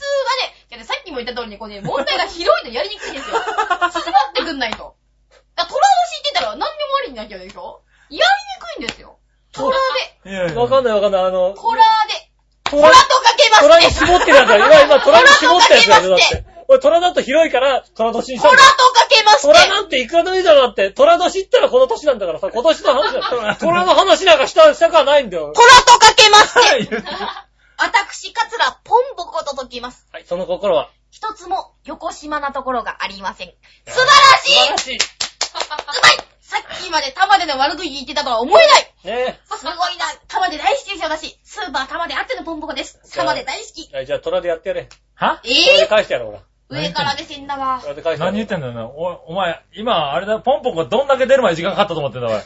[0.70, 3.36] けどさっきも言った通りに、こうね、問題が広いのやりにくいんですよ。
[3.42, 4.94] 絞ってくんないと。
[5.56, 7.82] 虎年って言ったら何でもありになっちゃうでしょ？
[8.10, 8.22] やりに
[8.78, 9.18] くいんですよ。
[9.52, 9.76] 虎
[10.24, 11.22] で、わかんないわかんない。
[11.24, 12.30] あの、虎で、
[12.64, 14.56] 虎虎とかけま虎にして、絞ってるやつだ。
[14.56, 16.44] 今、今、虎に絞ったやつだよ、だって。
[16.72, 18.64] 俺、虎だと広いから、虎年にしたんだよ。
[18.64, 20.90] 虎とかけまして、虎なんていくらでもいいだろ、だって。
[20.90, 23.56] 虎年ったらこの年なんだからさ、今年の話だ。
[23.60, 25.52] 虎の話なんかした、したくはないんだよ。
[25.54, 27.02] 虎とかけまして、
[27.78, 30.06] 私、カツラ、ポンポコと解きます。
[30.12, 30.88] はい、その心は？
[31.10, 33.48] 一つも横島なところがありません。
[33.86, 34.06] 素晴ら
[34.38, 34.96] しい素晴らしい。
[34.96, 38.62] うまいさっきまで玉での悪口言ってたとは思え
[39.04, 41.38] ないねすごいな玉で大好きですよ、私。
[41.44, 42.98] スーパー玉であってのポンポコです。
[43.14, 43.90] 玉で大好き。
[43.92, 43.96] え。
[43.96, 44.88] はい、じゃあ虎でやってやれ。
[45.14, 45.40] は？
[45.44, 46.42] え虎でぇ、返してやろう、ほら。
[46.72, 47.14] 上から
[47.94, 48.32] で返してやろう。
[48.32, 48.86] 何言ってんだよな。
[48.86, 52.40] お、お前、今、あれだ、ポンポンがどんだけ出るまで時間かかったと思ってんだ、おい。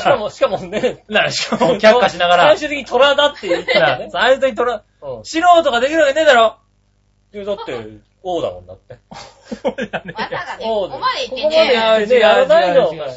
[0.00, 1.04] しかも、しかもね。
[1.08, 2.58] な、しかも、 却下しながら最。
[2.58, 4.08] 終的に虎だって言ったらね。
[4.10, 5.24] 最終的にトラ、うん。
[5.24, 6.56] 素人ができるわけねえだろ。
[7.34, 7.78] いやだって、
[8.22, 8.98] 王だもんだって。
[9.10, 11.74] まさかね、王ここまで言ってここまでね。
[11.74, 12.88] やるね、やらないの。
[12.88, 13.12] というかね、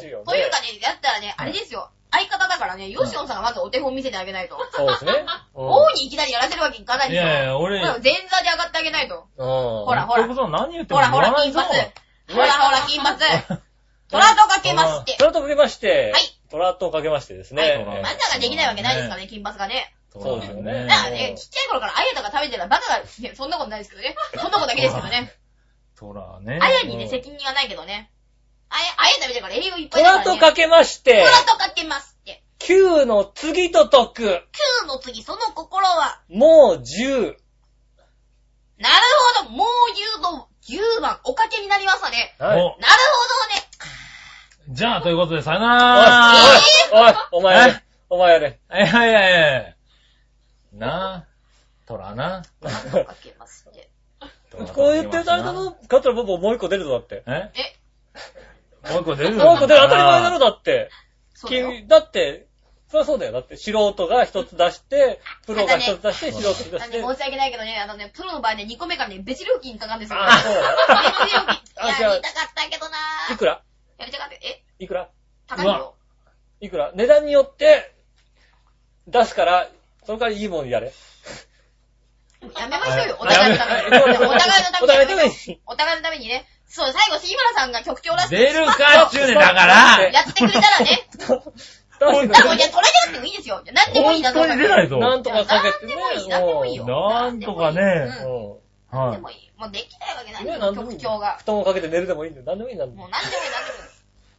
[0.82, 1.90] やったらね、あれですよ。
[2.10, 4.56] 相方だからね、ヨシオンさんがまずお手本見せてあげないと。
[4.72, 5.12] そうですね。
[5.54, 7.22] 王にいきなりやらせるわけいかないでしょ。
[7.22, 9.26] いやいや、俺、前座で上がってあげないと。
[9.36, 9.46] うん。
[9.86, 11.68] ほらほらそういうこと何言ってもほらほら、金髪。
[11.68, 13.18] ほらほら、金髪。
[14.10, 15.16] 虎とかけまして。
[15.18, 16.22] トラとかけまして、はい。
[16.50, 17.62] トラとかけましてですね。
[17.62, 19.94] はいえまさかできないわけないですからね、金髪がね。
[20.12, 24.16] そうですよねだからね、ちっちゃい頃からあやとか食べてたらバカが、ねそんなことないですけどね。
[24.34, 25.32] そんなことだけですけどね。
[25.94, 26.58] そらね。
[26.60, 28.10] あやにね、責任はないけどね。
[28.70, 30.30] あや、あや食べてるから栄養いっぱトいだからね。
[30.30, 32.42] ラとかけましてト、ラとかけますって。
[32.60, 37.34] 9の次と解く、9の次、その心は、もう10。
[38.78, 38.96] なる
[39.38, 39.68] ほど、もう
[40.18, 42.34] 10の10番、おかけになりましたね。
[42.38, 42.56] はい。
[42.56, 42.84] なるほどね。
[44.70, 46.32] じゃあ、ということで、さよな
[46.92, 47.84] おい、おい、お前やれ。
[48.08, 48.60] お前やれ。
[48.68, 48.78] ら。
[48.78, 49.74] いやいやいや
[50.72, 51.24] なあ。
[51.86, 52.44] トラな。
[52.62, 53.90] かけますって。
[54.74, 57.24] こう言ってるとあれだろ、カットラ僕もう一個出るぞだって。
[57.26, 57.50] え？
[57.54, 57.76] え、
[58.88, 60.90] もう一個出るもう一個出る当たり前だろだって。
[61.34, 61.70] そうだよ。
[61.72, 62.46] 君、だって、
[62.88, 63.32] そりゃそうだよ。
[63.32, 67.00] だって素人が一つ出して、プロが一つ出して、素人一つ出して。
[67.00, 70.18] 申し訳ないけどね、あのね、プロの場合ね、2個目からね、別料金かかるんですよ。
[70.20, 70.76] あ、そうだ。
[71.20, 71.60] 別料金。
[71.76, 73.34] あじゃあやりたかったけどなぁ。
[73.34, 73.62] いくら？
[73.98, 74.34] やりたかった。
[74.34, 74.64] え？
[74.78, 75.08] いくら？
[75.46, 75.94] 高いよ。
[76.60, 76.92] いくら？
[76.94, 77.94] 値段によって、
[79.06, 79.68] 出すから、
[80.04, 80.92] その代わりいいものやれ。
[82.58, 83.86] やめましょうよ、おはい互いのために。
[83.86, 84.86] お互いのために。
[84.86, 86.46] お互いのためにお互いのためにね。
[86.70, 90.00] そう、最後、杉村さんが局長らしく出るかっちゅうねんだから。
[90.10, 91.08] やってくれたらね。
[91.10, 91.50] 出してく
[92.00, 93.62] あ、もうれなくてもいいですよ。
[93.74, 94.98] なんでもいいな本当に出ないぞ。
[94.98, 95.94] なんとかかけてね。
[96.28, 96.86] なんでもいいよ。
[96.86, 97.80] なんとかね
[98.24, 98.52] うん。
[98.52, 98.56] うん。
[98.92, 99.50] なんではもいい。
[99.58, 101.36] もうできないわけないんね、だよ、局長が。
[101.40, 102.46] 布団をかけて寝るでもいいんだよ。
[102.46, 102.90] なんでもいいんだよ。
[102.90, 103.50] もうなんでもいい、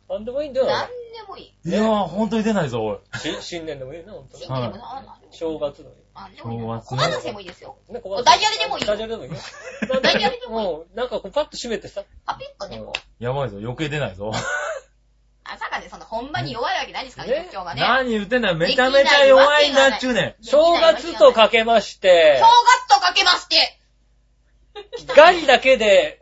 [0.09, 0.65] なんでもいいんだよ。
[0.65, 1.03] なんでもいい。
[1.13, 1.43] なんでもいい。
[1.43, 1.69] い。
[1.69, 3.19] いやー、ほんとに出ないぞ、おい。
[3.19, 4.43] し新年でもいいな、ほんとに。
[4.43, 5.19] 新規でもな。
[5.29, 6.63] 正月でもいなんでもいいな。
[6.63, 7.77] 正月小話でもいいですよ。
[7.89, 7.93] い。
[7.93, 9.37] ね、こダジャレでもいいよダジャレでもいいよ。
[10.01, 12.03] ダジャレでもいいもう、なんかこうパッと閉めてさ。
[12.25, 13.23] パピッとね、こう。
[13.23, 14.31] やばいぞ、余計出ないぞ。
[15.43, 17.81] まさかね、その本番に弱いわけないですからね、ね局長がね。
[17.81, 20.43] 何言ってんだよ、めちゃめちゃ弱いんだっちゅうねん。
[20.43, 22.45] 正月とかけまして正、
[22.87, 23.79] 月とかけまして、
[25.15, 26.21] ガリだけで、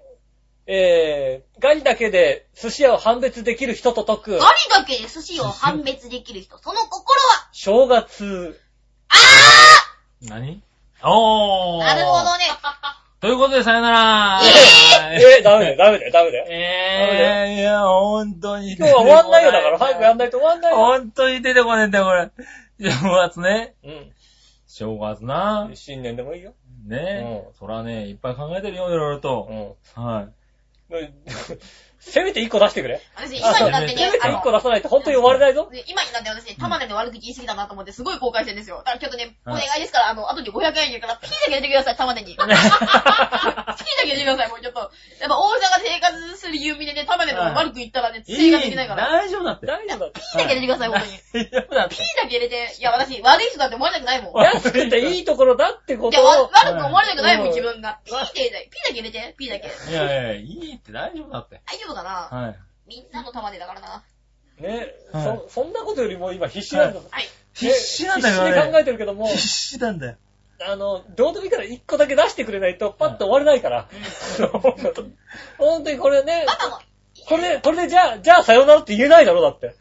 [0.66, 8.60] えー、ガリだけで寿司屋を判別できる人と解くガリ、だけで寿司を判別できる人、その心は、正月。
[10.28, 10.62] 何？
[11.04, 11.84] おー。
[11.84, 12.44] なるほどね。
[13.22, 16.46] ということで、さよならえー、ダメだよ、ダメだよ、ダメだよ。
[16.50, 18.78] えー、いや、ほんとに。
[18.78, 19.78] 今日は終わんないよ、だから。
[19.80, 20.78] 早くやんないと終わんないよ。
[20.78, 22.30] ほんとに出てこねえんだよ、これ。
[22.80, 23.76] 正月ね。
[23.84, 23.90] う
[24.68, 25.66] 正月な。
[25.66, 25.76] ん。
[25.76, 26.54] 新年でもいいよ。
[26.86, 29.78] ねうんそらね、いっぱい考えてるよ、いろいろうと。
[29.98, 30.02] ん。
[30.02, 30.34] はい。
[32.00, 33.02] せめて一個出してくれ。
[33.16, 35.70] 私、今になってせねめ、てあの一個、出さないと本当に終われないぞ。
[35.72, 38.78] で今になって私ね、玉ねで悪口言い過ぎたなと思ってすごい後悔してるんですよ。
[38.78, 42.36] だからちょっとね、おはい願いですから、あの、後に500円入れるから、ピーだけ入れてください、玉ねに。
[42.40, 44.80] ピーだけ入れてください、もうちょっと。
[44.80, 49.10] やっぱ大阪生活する有名でね、玉ねと悪く言ったらね、生活できないから。
[49.10, 49.68] 大丈夫だって。
[49.68, 50.22] 大丈夫だって。
[50.22, 51.12] ピーだけ入れてください、本当に。
[51.30, 52.20] ピー。
[52.22, 54.42] だけ入れて、いや、私、悪い人だって思われたくないもん。
[54.42, 56.50] い安くていいところだってことを。
[56.52, 58.00] 悪く思われたくないもん、うん自分が。
[58.06, 59.92] ピーだけ入れて、ピーだけ入れて、ピーだけ。
[59.92, 61.62] いやいやいや、いいって大丈夫だって。
[61.66, 62.60] 大丈夫かなはい。
[62.88, 64.04] みんなの玉ねだからな。
[64.60, 67.00] ね、はいそ、そんなことよりも今必死なんだ。
[67.10, 67.24] はい。
[67.54, 70.18] 必死なんだよね必死で考えてるけども、必死なんだよ。
[70.62, 73.88] あの、どうでもいいから一個だけ出してくれないとパッと終われないから。
[75.58, 76.46] 本当にこれね、
[77.28, 79.76] これで、これでじゃあ、じゃあさよならって言えないだろ、だって。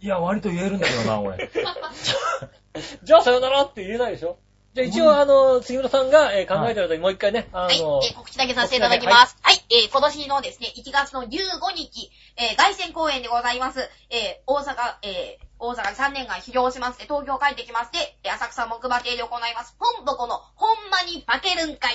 [0.00, 1.50] いや、割と言えるんだけどな、俺。
[3.02, 4.38] じゃあさよならって言えないでしょ
[4.74, 9.36] じゃあ一応、あの、杉村さんが、えー考えてる間にもう一回ね、あはい、の、えー告知だけさせていただきます。
[9.42, 11.28] はい、えー今年のですね、1月の15
[11.76, 13.80] 日、えー凱旋公演でございます。
[14.08, 19.76] えー大阪、えー大阪で3年間修行しまして、東京帰ってきまして、えー浅草木馬亭で行います。
[19.78, 21.92] 本箱のほんまに化けるん会。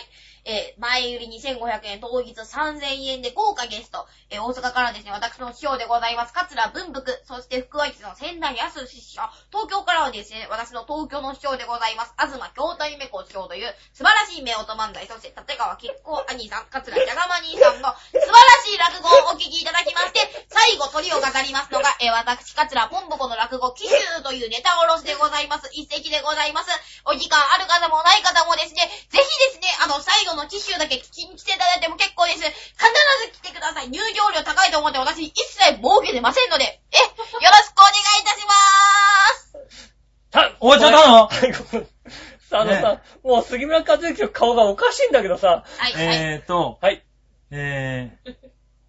[0.47, 2.79] えー前売り2500円、当日3000
[3.11, 25.69] 円で豪華ゲスト、えー大阪からですね、私の師匠でございます、桂文福、そして福岡市の仙台康師匠、東京からはですね、私の東京の師匠でございます、東京太姫子師匠という素晴らしい目音漫才、そして立川結構兄さん、桂じゃがま兄さんの素晴らしい落語をお聞きいただきまして、最後鳥を飾りますのが、えー私、桂ポンポコの落語、奇襲というネタおろしでございます。
[25.73, 26.71] 一席でございます。
[27.05, 32.39] お時間ある方もない方もですね、ぜひですね、あの、最後の奇襲だけ聞きに来ていただいても結構です。
[32.39, 32.51] 必
[33.25, 33.89] ず来てください。
[33.89, 39.93] 入場料高いと思って私、一切儲けてませんので、え、よろしくお願いいたしまーす。
[40.29, 41.87] た終わっちゃったのはいごめん
[42.49, 46.17] あのさ、もう杉村和之の顔がおかしいんだけどさ、はい、はい。
[46.17, 47.03] えーと、はい。
[47.51, 48.35] えー、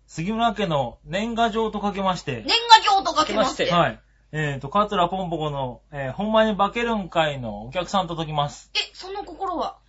[0.06, 3.66] 杉村家の年賀状とかけまして、年賀状とかけまして。
[3.66, 4.00] けはい。
[4.30, 8.70] えーと、桂ポンポコの、えー、ほんまに化けるん会のお客さんと解きます。
[8.74, 9.78] え、その心は？
[9.82, 9.87] えー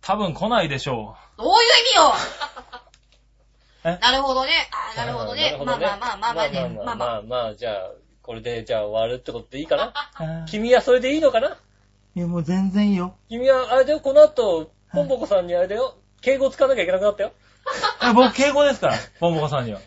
[0.00, 1.54] 多分来ないでしょどういう意
[1.90, 2.12] 味よ
[3.84, 3.98] え？
[4.00, 4.50] なるほどね。
[4.72, 5.56] あーなるほどね。
[5.64, 6.68] まあまあまあまあまあね。
[6.76, 6.96] まあまあ。
[6.96, 7.90] まあまあまあ、じゃあ、
[8.22, 10.42] これでじゃあ終わるってことでいいかな？
[10.44, 10.46] う。
[10.50, 11.56] 君はそれでいいのかな？
[12.16, 13.14] いや、もう全然いいよ。
[13.28, 17.32] 君は、あれだよ、この後、ポンポコさんにあれだよ、敬語使わなきゃいけなくなったよ。
[18.02, 19.80] え僕、敬語ですから、ポンポコさんには。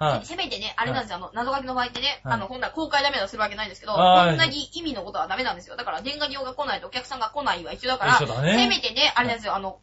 [0.00, 0.24] はい。
[0.24, 5.76] せめてね、あれなんですよ、あの、謎書きの場合ってね、はいあの、ほんなら公開ダメだとするわけないんですけど、はい同じ意味のことはダメなんですよ。
[5.76, 9.78] だから、年賀状が来ないとお客さんが来ないは一緒だから、一緒だねせめてね、あれなんですよ、あの、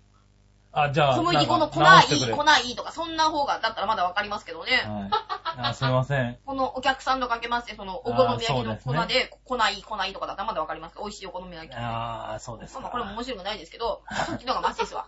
[0.71, 1.15] あ、じゃあ。
[1.15, 4.83] 小麦粉の粉いい、なんか直してくれ粉いいとか、そんな方が、だったらまだわかりますけどね。
[4.85, 5.69] はい。
[5.69, 6.37] あ、すいません。
[6.45, 11.75] このお客さんとかけまして、その、お好み焼きのあーそう粉でで、粉いい、粉いいとかだったらまだわかりますけど、美味しいお好み焼き。
[11.75, 12.97] まああ、そうですあまあ、か。
[12.97, 15.07] これも面白くないですけど、そっちの方がマシですわ。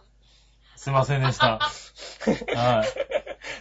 [0.80, 1.60] すいませんでした。
[1.60, 2.88] はい。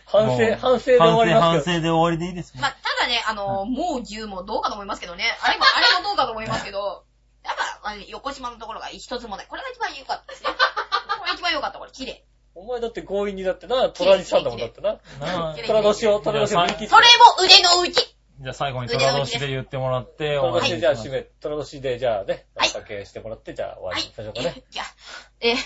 [0.07, 1.77] 反省、反省で終わりすけど。
[1.79, 2.61] 省で終わりでいいですね。
[2.61, 5.25] まあ、ただね、あの、もう10もどうかと思いますけどね。
[5.43, 7.03] あれも、あれもどうかと思いますけど、
[7.45, 9.47] やっぱ、あの横島のところが一つもない。
[9.49, 10.51] これが一番良かったですね。
[11.19, 12.25] これ一番良かった、これ、綺麗。
[12.55, 14.93] お前だって強引にだってな、虎にしたんだもんだってな。
[15.19, 16.87] なあ綺麗虎年を、虎年を振り切って。
[16.87, 17.07] それ
[17.39, 21.11] も腕の内じゃあ最後に虎年で言ってもらって、 虎年でじゃあ締め。
[21.11, 24.63] め、虎年でじゃあね、はいお酒してもらって、じゃあ終わはいりにしましょうかえね。
[24.71, 24.87] じゃあ、
[25.41, 25.57] えー、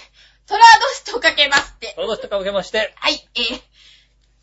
[0.53, 3.62] 虎年とかけまして、虎年とかけまして、はい、えー、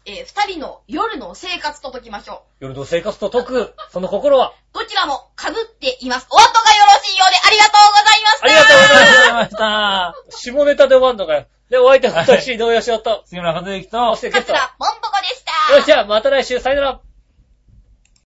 [0.05, 4.79] えー、二人の夜の生活と解きましょ夜の生活と解く、その心は、う。
[4.79, 6.25] どちらも被っています。
[6.31, 10.37] お後がよろしいようでありがとうございましたありがとうございますありがとうございました。
[10.37, 11.45] 下ネタで終わんのかよ。
[11.69, 15.75] で、お相手は私、井上義雄と、杉村和之とそし、てゲストは、桂もんぽこでした。
[15.75, 17.01] よし、じゃあまた来週、さよなら。